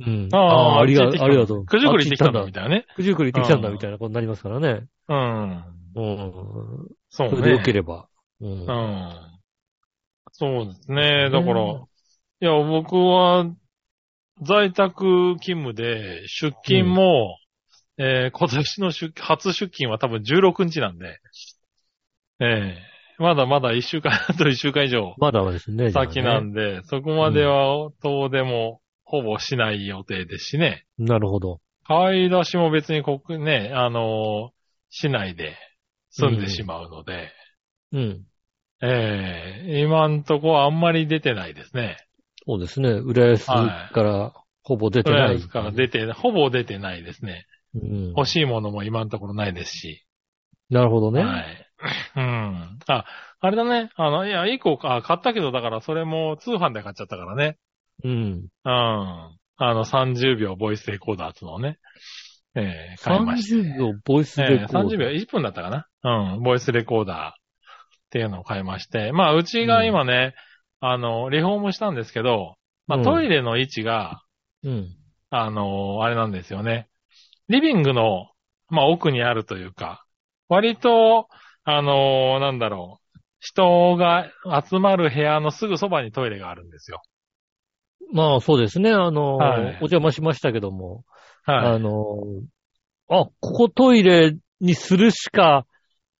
[0.00, 0.28] うん。
[0.32, 1.66] あああ、ありがっち行ってきたありがとう。
[1.70, 2.86] 九十九里行ってきたんだ、みたいなね。
[2.96, 4.88] 九十九里行ってきたんだ、うんみたいなことになりますからね。
[5.08, 5.64] うん。
[5.94, 6.88] うん。
[7.10, 7.30] そうね。
[7.30, 8.08] それで良ければ。
[8.40, 8.66] うん。
[8.66, 9.40] うん。
[10.32, 11.30] そうですね。
[11.30, 11.88] だから、ね
[12.40, 13.46] いや、僕は、
[14.46, 17.36] 在宅勤務で、出勤も、
[17.96, 21.18] えー今年の出初出勤は多分16日なんで、
[22.40, 22.78] ええ
[23.18, 25.90] まだまだ1週間、あと1週間以上まだですね。
[25.90, 30.84] 先なんで、そこまでは遠出もほぼしない予定ですしね。
[30.96, 31.60] なるほど。
[31.84, 34.58] 買い出しも別に国、ね、あのー
[34.90, 35.56] 市内で
[36.10, 37.32] 済んでしまうので、
[37.92, 38.24] うん。
[38.80, 41.96] ええ今んとこあんまり出てないですね。
[42.48, 42.92] そうですね。
[42.92, 44.32] 浦安から
[44.62, 45.20] ほぼ出てない。
[45.20, 47.44] とりあえずから出て、ほぼ出てないですね。
[47.74, 48.08] うん。
[48.16, 50.06] 欲しいものも今のところないですし。
[50.70, 51.22] なるほどね。
[51.22, 51.66] はい。
[52.16, 52.78] うん。
[52.86, 53.04] あ、
[53.40, 53.90] あれだね。
[53.96, 57.58] あの、いや、一個あ買ったけど、だからそれも通販で買っちゃったからね。
[58.02, 58.12] うん。
[58.12, 58.48] うん。
[58.64, 61.78] あの、30秒ボイスレコーダーっていうのをね。
[62.54, 63.56] えー、買いました。
[63.56, 64.86] 30秒ボイスレえー、コーダー。
[64.86, 65.68] 30秒、1分だったか
[66.02, 67.32] なうん、ボイスレコーダーっ
[68.08, 69.12] ていうのを買いまして。
[69.12, 70.34] まあ、うちが今ね、
[70.80, 72.56] あの、リフォームしたんですけど、
[72.86, 74.22] まあ、うんトイレの位置が、
[74.62, 74.88] うん。
[75.30, 76.88] あの、あれなんですよね。
[77.48, 78.30] リビングの、
[78.68, 80.04] まあ、奥にあるというか、
[80.48, 81.28] 割と、
[81.64, 84.30] あの、なんだろう、人が
[84.68, 87.02] 集まる部屋のすぐそばにトイレがあるんですよ。
[88.12, 88.90] まあそうですね。
[88.90, 91.04] あの、はいお邪魔しましたけども、
[91.44, 91.74] はい。
[91.74, 91.92] あの、
[93.10, 95.66] あ、ここトイレにするしか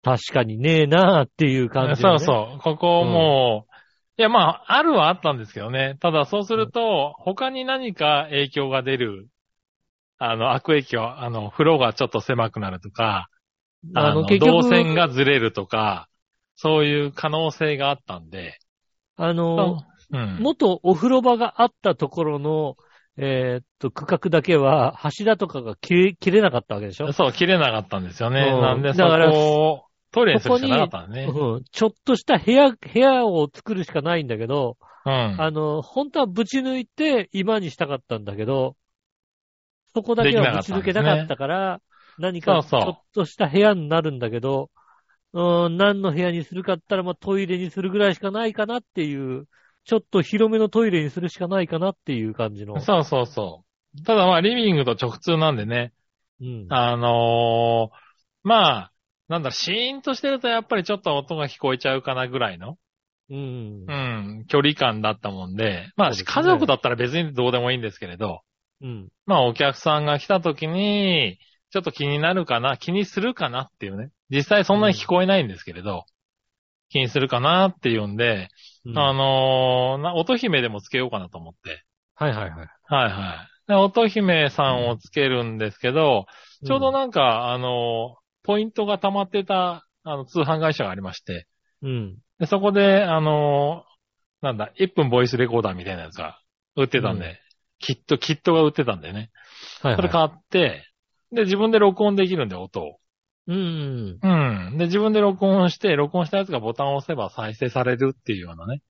[0.03, 2.59] 確かにねえなっていう感じ、そうそう。
[2.61, 3.78] ここもう、
[4.19, 5.95] いや、まあ、あるはあったんですけどね。
[6.01, 9.29] ただ、そうすると、他に何か影響が出る、
[10.17, 13.29] あの、悪影響、あの、風呂がちょっと狭くなるとか、
[13.93, 16.09] あの、動線がずれるとか、
[16.57, 18.59] そういう可能性があったんで、
[19.15, 19.77] あの、
[20.11, 20.43] うん。
[20.43, 22.75] 元お風呂場があったところの、
[23.17, 27.13] えーっと、区画だけは柱とかが切れ、切れなかったわけでしょ？
[27.13, 28.41] そう、切れなかったんですよね。
[28.41, 31.25] うんなんで、そだからこをトイレにするしかなかったね。
[31.25, 31.63] うん。
[31.71, 35.41] ちょっとした部屋、部屋を作るしかないんだけど、うん。
[35.41, 38.75] あの、本当はぶち抜いて今にしたかったんだけど、
[39.93, 41.81] そこだけはぶち抜けなかったから、
[42.17, 44.69] 何かちそうそうょっとした部屋になるんだけど、
[45.33, 49.47] うん、何の部屋にするかったら、まあトイレにするぐらいしかないかなっていう、
[49.85, 52.79] ちょっと広めのトイレにするしかないかなっていう感じの。
[52.79, 53.63] そうそうそ
[53.95, 54.03] う。
[54.03, 55.93] ただまあ、リビングと直通なんでね。
[56.41, 56.67] うん。
[56.69, 57.95] あのー
[58.43, 58.91] まあ、
[59.29, 62.77] なんだ、シーンとしてるとやっぱりちょっと音が聞こえちゃうかなぐらいの、
[63.29, 63.93] うんう。
[63.93, 68.41] ん、距離感だったもんで、まあ、ね家族だったら別にどうでもいいんですけれど、
[68.81, 69.09] うん。
[69.25, 71.37] まあ、お客さんが来た時に、
[71.71, 74.09] ちょっと気になるかな、気にするかなっていうね。
[74.31, 76.05] 実際そんなに聞こえないんですけれど、
[76.89, 78.49] 気にするかなっていうんで、
[78.85, 81.83] うんあのーな音姫でもつけようかなと思って。
[82.15, 82.67] はいはいはい。
[82.85, 83.49] はいはい。
[83.67, 86.25] で音姫さんをつけるんですけど、
[86.65, 91.47] ちょうどなんか、あの、ポイントが溜まってた、あの、通販会社がありまして、
[91.81, 92.17] うん。
[92.39, 93.83] でそこで、あの、
[94.41, 96.39] なんだ、1分ボイスレコーダーみたいなやつが
[96.75, 97.35] 売ってたんで、うん
[97.79, 99.31] キット、キットが売ってたんでね。
[99.81, 99.95] はいはい。
[99.95, 100.83] それ買って、
[101.31, 102.97] で、自分で録音できるんで、音を。
[103.47, 104.19] うん。
[104.21, 104.27] う
[104.73, 104.77] ん。
[104.77, 108.81] で、自分で録音して、録音したやつがボタンを押せば再生されるっていうようなね。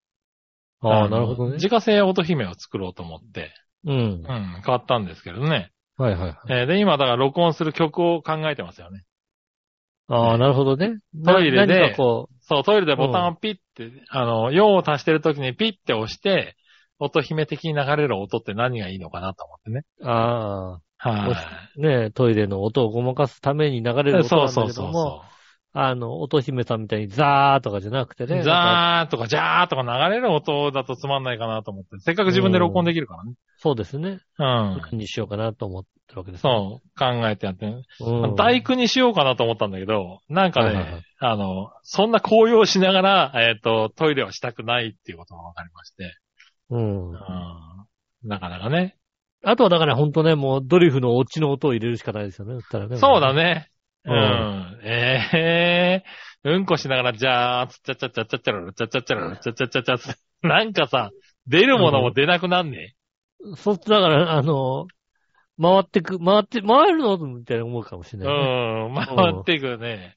[0.80, 1.54] ああ、のなるほどね。
[1.54, 3.52] 自家製音姫を作ろうと思って、
[3.86, 4.58] うんう。
[4.58, 5.70] ん、買ったんですけどね。
[5.96, 6.36] はいはいはい。
[6.48, 9.04] えーで、今、だから録音する曲を考えてますよね。
[10.10, 10.98] ああ、なるほどね。
[11.14, 16.56] なトイレで何かこそう、トイレでボタンをピッて、あの、用を足してる時にピッて押して、
[16.98, 19.84] 音姫的に流れる音って何がいいのかなと思ってね。
[20.00, 24.20] う、あはあ、ねトイレの音をごまかすために流れるい。
[24.20, 25.22] 音そうなんだけども、そうそうそ
[25.72, 28.26] あの、音姫さんみたいにザーとかじゃなくてう。
[28.26, 28.42] ね。
[28.42, 31.90] ザーとかジャーとか流れる音だとつまんないかなと思って。
[32.00, 33.34] せっかく自分で録音できるからね。
[33.58, 34.20] そうですね。
[34.38, 34.80] うん。
[34.82, 37.82] 何にしようかなと思ってるわけです、そう、考えてやってる。
[38.00, 38.34] うん。
[38.34, 46.14] 大工にしようかなと思ったんだけど、なんかね、はいはいはいあの、そんな高揚しながら、えっ、と、トイレはしたくないっていうことが分かりまして。
[46.70, 47.10] うん。
[47.10, 47.18] うん。
[48.24, 48.96] なかなかね。
[49.44, 52.54] あとはだから本当ね、もうドリフのオチの音を入れるしかないですよね。
[52.54, 52.96] だったらね。
[52.96, 53.34] そうだ。
[53.34, 53.70] ね。
[54.04, 54.12] う。
[54.12, 56.04] うんえええ
[56.42, 60.48] うんこしながら、じゃー、つっちゃっちゃっちゃっちゃっちゃら、ちゃっちゃっちゃら、ちゃっちゃっちゃっちゃっちゃ。
[60.48, 61.10] なんかさ、
[61.46, 62.94] 出るものも出なくなんね
[63.56, 64.86] そっちだから、あの、
[65.60, 68.90] 回ってく、回って、回るのみたいな思うかもしれない、ね。
[68.90, 68.94] ん。
[68.94, 70.16] 回っていくね。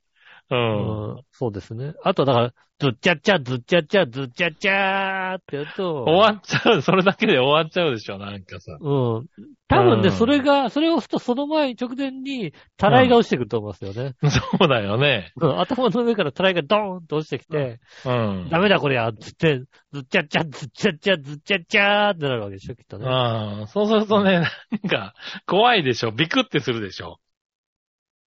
[0.50, 1.14] うん。
[1.16, 1.94] うんそうですね。
[2.04, 6.82] あとだから、ずっちゃっちゃ、ずっちゃっちゃ、ずっちゃっちゃーってやると、終わっちゃう。
[6.82, 8.78] それだけで終わっちゃうでしょ、なんかさ。
[8.80, 9.28] うん。
[9.70, 14.16] 多分ね、うんそれが、それを押すとその前に直前に、たらいが落ちてくると思いますよね。
[14.30, 15.32] そうだよね。
[15.38, 18.50] うん頭の上からたらいがドーンと落ちてきて、うん。
[18.50, 19.62] ダメだこりゃ、つって、
[19.94, 23.06] ずっちゃっちゃ、ずっちゃっちゃ、ずっちゃっちゃーってなるわけでしょ、きっとね。
[23.06, 23.68] うん。
[23.68, 25.14] そうするとね、なんか、
[25.46, 26.12] 怖いでしょ。
[26.12, 27.20] ビクってするでしょ。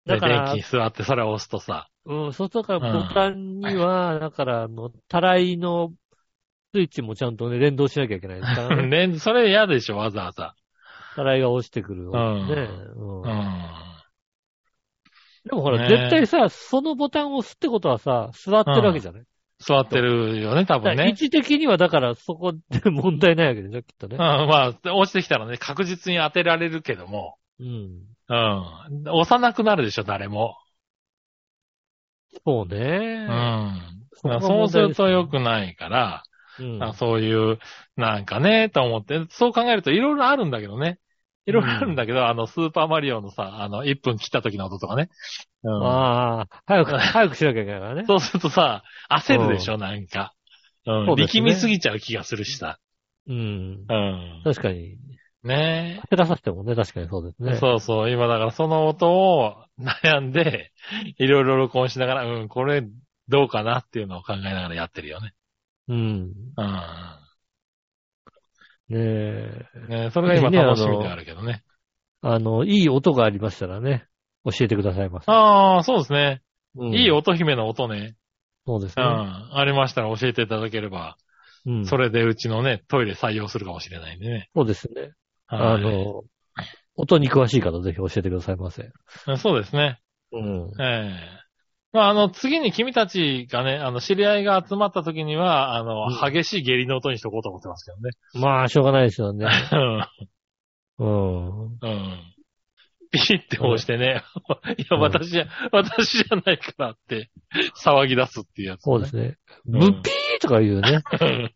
[0.07, 1.88] だからで電気に座ってそれを押すとさ。
[2.07, 5.92] うん、そうするとだからボタンには、だから、あの、たらいの
[6.74, 8.88] スイッチもちゃんとね、連動しなきゃいけないですからね。
[8.90, 10.55] 連それ嫌でしょ、わざわざ。
[11.14, 12.09] たらいが落ちてくる、ね。
[12.12, 13.55] うんうんうん。
[15.44, 19.22] でもほら、ね絶対さ、そのボタンを押すってことはさ、座ってるわけじゃない、
[19.59, 21.11] 座ってるよね、多分ね。
[21.12, 24.20] 置的にはだからそこで問題ないわけでしょ、きっとねうん、。
[24.20, 27.36] まあ、落ちてきたらね、確実に当てられるけども。
[27.61, 28.13] うん。
[28.29, 29.09] うん。
[29.09, 30.57] 押さなくなるでしょ、誰も。
[32.45, 33.27] そううね。
[33.27, 33.29] ん。
[33.29, 33.33] だ
[34.22, 36.22] からそこがそうすると良くないから、
[36.59, 36.83] うん。
[36.83, 37.59] あそういう、
[37.97, 40.99] なんかね、と思って、そう考えるといろいろあるんだけどね。
[41.47, 45.11] いろいろあるんだけど、あの、スーパーマリオのさ、あの、1分切った時の音とかね。
[45.62, 45.85] うん。
[45.85, 48.05] ああ、早く、早くしなきゃいけないからね。
[48.07, 50.35] そうするとさ、焦るでしょ、なんか。
[50.87, 51.07] うん。
[51.07, 52.79] ね力みすぎちゃう気がするしさ。
[53.27, 53.85] うん。
[53.89, 54.43] うん。
[54.45, 54.97] 確かに。
[55.45, 57.57] ね焦らさせてもね、確かにそうですね。
[57.57, 58.11] そうそう。
[58.11, 60.72] 今だからその音を悩んで、
[61.18, 62.82] いろいろ録音しながら、うん、これ
[63.28, 65.34] どうかなっていうのを考えながらやってるよね。
[65.88, 65.97] うん。
[65.97, 67.24] うん。
[68.88, 69.66] ねえ。
[69.88, 71.62] ねそれが今楽しみであるけどね。
[72.22, 74.07] あの、いい音がありましたらね、
[74.45, 75.30] 教えてくださいませ。
[75.30, 76.42] ああ、そうですね。
[76.76, 78.16] うんいい乙姫の音ね。
[78.66, 79.05] うそうですね。
[79.05, 79.59] ん。
[79.59, 81.16] ありましたら教えていただければ、
[81.66, 81.86] うん。
[81.86, 84.51] それでうちのね、トイレ採用するかもしれないんでね。
[84.55, 85.12] そうですね。
[85.47, 86.24] はいあの、
[86.97, 88.90] 音に詳しい方ぜひ教えてくださいませ。
[89.38, 90.01] そうですね。
[90.32, 90.70] うん。
[90.80, 91.45] ええ
[91.92, 98.11] まあ、あの、次に君たちがね、あの、知り合いが集まった時には、あの、うん激しい下痢の音にしとこうと思ってますけどね。
[98.45, 99.47] まあ、しょうがないですよね。
[100.99, 101.07] うん。
[101.07, 101.66] うん。
[101.66, 102.34] うん。
[103.12, 104.24] ピッて押してね、
[104.76, 107.30] いや、うん私じゃ、私じゃないからって、
[107.80, 109.36] 騒ぎ出すっていうやつ、そうですね。
[109.68, 111.03] んブッピーとか言うね。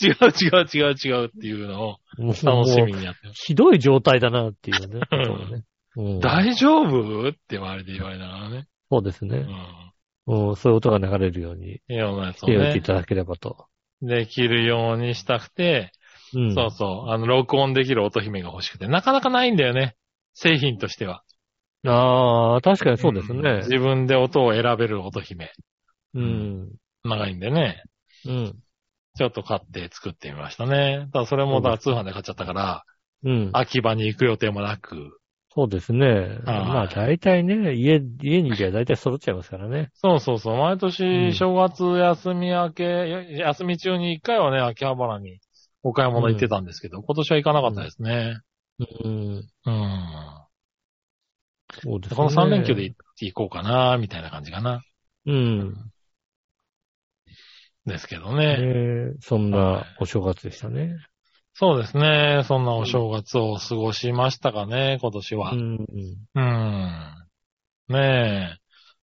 [0.00, 3.44] 違う違う違う違うっていうのを楽しみにやってます。
[3.46, 5.64] ひどい状態だなっていうね。
[6.20, 8.68] 大丈夫って言われて言われながらね。
[8.90, 9.46] そうですね。
[10.26, 10.48] うん。
[10.50, 13.66] うんそういう音が流れるようにいや、なやつをね、しておいていただければと。
[14.02, 15.92] できるようにしたくて、
[16.34, 16.54] うん。
[16.54, 19.96] そうそう、あの、録音できる音姫が欲しくて、なかなかないんだよね。
[20.34, 21.22] 製品としては。
[21.86, 23.58] ああ、確かにそうですんね。
[23.62, 25.52] 自分で音を選べる音姫。
[26.14, 26.72] うん。
[27.04, 27.82] 長いんでね。
[28.26, 28.56] うん。
[29.18, 31.08] ちょっと買って作ってみましたね。
[31.12, 32.84] ただそれも、だから通販で買っちゃったから、
[33.24, 33.52] うん。
[33.52, 35.18] 秋葉に行く予定もなく。
[35.54, 36.38] そうですね。
[36.46, 39.90] まあ、大体ね、家、家にいりゃ大体揃っちゃいますからね。
[40.00, 40.56] そうそうそう。
[40.56, 40.78] 毎
[41.10, 45.40] うん年、正月休み明け、や休み中に一回はね、秋葉原に
[45.82, 48.40] お買い物行ってたんですけど、今年は行かなかったですね。
[48.78, 49.48] うん。
[49.64, 50.48] うん。
[51.82, 52.16] そうですね。
[52.16, 54.82] この3連休で行行こうかな、みたいな感じかな。
[55.26, 55.92] うん。
[57.88, 58.56] ですけどね。
[58.58, 60.94] ねそんなお正月でしたね。
[61.54, 62.42] そうですね。
[62.44, 65.52] そんなお正月を過ごしましたかね、今年は。
[65.52, 65.76] ううん。
[66.40, 67.14] ん。
[67.88, 68.56] ねえ。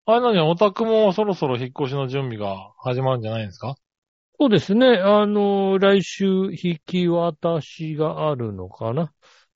[0.06, 3.76] あれなに、お宅もそろそろ引っ越しの準備が始まるんじゃないんですか？
[4.40, 4.98] そうですね。
[4.98, 9.14] あの、来週引き渡しがあるのかな？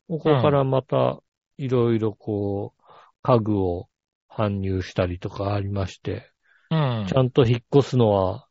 [0.07, 1.19] ここからまた、
[1.57, 2.83] いろいろこう、
[3.21, 3.89] 家具を
[4.31, 6.31] 搬入したりとかありまして、
[6.71, 7.15] うんち。
[7.15, 8.46] ゃんと引っ越すのは、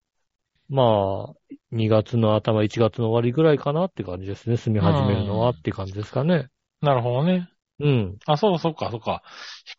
[0.68, 4.56] まあ、2月の頭、1月の終わりぐらいかなって感じですね。
[4.56, 6.48] 住み始めるのはうんって感じですかね。
[6.80, 7.48] なるほどね。
[7.78, 8.16] うん。
[8.26, 9.22] あ、そう、そうか、そうか。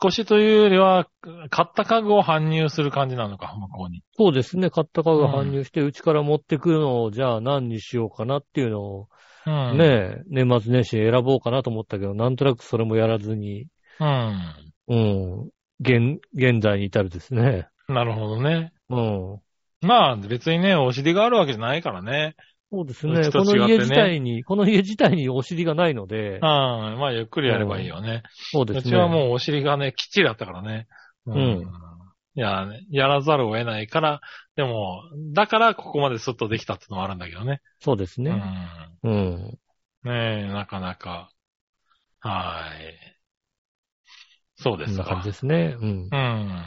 [0.04, 1.08] 引っ越しというよりは、
[1.50, 4.04] 買った家具を搬入する感じなのか、向こうに。
[4.18, 4.70] そうですね。
[4.70, 9.10] 買った家具搬入して、うちから持ってくるのを、じゃあ何にしようかなっていうのを、
[9.46, 9.78] うん。
[9.78, 13.68] ねえ、年末年始選ぼうかなと思ったけど、なんとなくそれもやらずに、
[14.00, 14.74] うん。
[14.88, 15.50] うん。
[15.80, 17.68] 現、現在に至るですね。
[17.88, 18.74] なるほどね。
[18.90, 19.42] うん。
[19.82, 22.36] まあ、別にね、お尻があるわけじゃないからね。
[22.72, 23.22] そうですうね。
[23.22, 28.24] ねこの家自体に、この家自体にお尻がないのでうん。、まあ、ゆっくりやればいいよね。
[28.52, 28.90] そうですね。
[28.90, 30.88] うちはもうお尻がね、きっちりあったからね。
[31.26, 31.64] うん
[32.36, 34.22] いや、やらざるを得ないから、
[34.56, 35.02] でも、
[35.34, 37.62] だからここまでスッとできたってのもあるんだけどね。
[37.80, 38.40] そうですね。
[39.04, 39.12] うん。
[39.12, 39.60] うん。
[40.04, 41.32] ねえ、なかなか。
[42.20, 43.18] はい。
[44.56, 45.30] そうですかこんな感じ。
[45.30, 45.78] ですね。
[45.80, 46.16] うんう。
[46.16, 46.64] ん。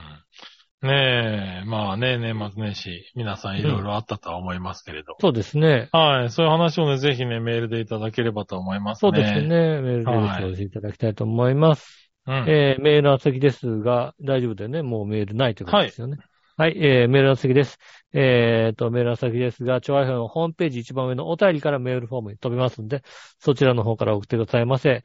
[0.82, 5.14] ねえ、まあね、年末年始、皆さんいろいろあったとは思いますけれど。
[5.20, 5.90] そうですね。
[5.92, 6.30] はい。
[6.30, 9.10] そういう話をね、ぜひね、メールでいただければと思いますね。
[9.10, 9.48] そうですね。。
[9.48, 12.10] メールではいお寄せいただきたいと思います。
[12.26, 12.34] うん。
[12.48, 14.82] えーメールの先ですが、大丈夫だよね。
[14.82, 16.16] もうメールないということですよね。
[16.56, 17.78] はい、えーメールの先です。
[18.14, 23.02] えーと、メールの先ですが、調和表のホームページ一番上のお便りからメールフォームに飛びますんで、
[23.38, 25.02] そちらの方から送ってくださいませ。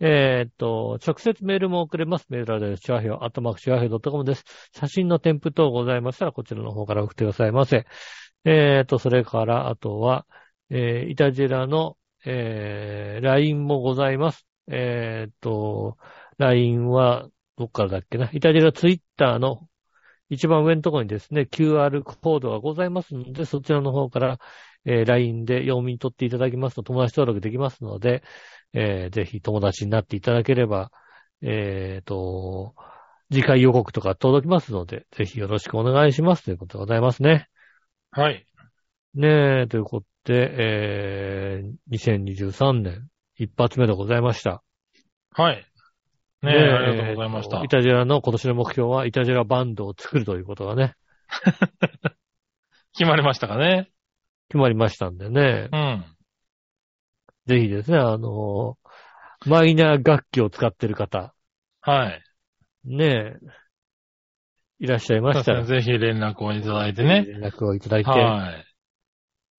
[0.00, 2.26] えーと、直接メールも送れます。
[2.28, 4.44] メールアドレス、調和表、アットマーク調和表 .com です。
[4.72, 7.86] 写真の添付等ございましたら、こちらの方から送ってくださいませ。
[8.44, 10.26] えーと、それから、あとは、
[10.70, 14.46] えーイタジェラの、えー LINE もございます。
[14.70, 15.96] えーと、
[16.38, 18.30] LINE は、どっからだっけな？
[18.32, 19.68] イタジェラツイッターの
[20.30, 24.38] 一番上のところにですね、QR コードがございますので、そちらの方から、
[24.84, 28.22] えー LINE で読み取っていただきますと友達登録できますので、
[28.72, 30.90] えーぜひ友達になっていただければ、
[31.42, 32.74] えーと、
[33.30, 37.48] 次回予告とか届きますので、ぜひよろしくお願いしますということでございますね。
[38.10, 38.46] はい。
[39.14, 44.62] ねえ、ということで、えー、2023年一発目でございました。
[45.32, 45.64] はい。
[46.42, 47.68] ねえ、ありがとうございましたイ。
[47.68, 50.94] タジェラの今年の目標は、イタジェラバンドを作るということがね、
[52.96, 53.90] 決まりましたかね。
[54.48, 56.04] 決まりましたんでねう、ん。
[57.48, 58.76] ぜひですね、あの、
[59.46, 61.34] マイナー楽器を使ってる方、
[61.80, 62.22] はい。
[62.84, 63.38] ねえ、
[64.80, 65.64] いらっしゃいましたら。
[65.64, 67.24] ぜひ連絡をいただいてね。
[67.24, 68.52] 連絡をいただいて、は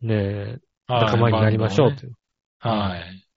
[0.02, 0.06] い。
[0.06, 2.14] ねえ、はい仲間になりましょうという。
[2.60, 3.28] はい。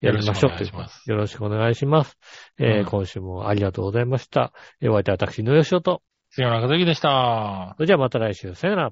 [0.00, 2.16] やりましょうというよろしくお願いしますよろしくお願いします。
[2.58, 4.52] えーうん今週もありがとうございました。
[4.80, 6.02] えーお相手は私、のよしおと。
[6.30, 7.74] 杉村和之でした。
[7.76, 8.54] それじゃあまた来週。
[8.54, 8.90] さよなら。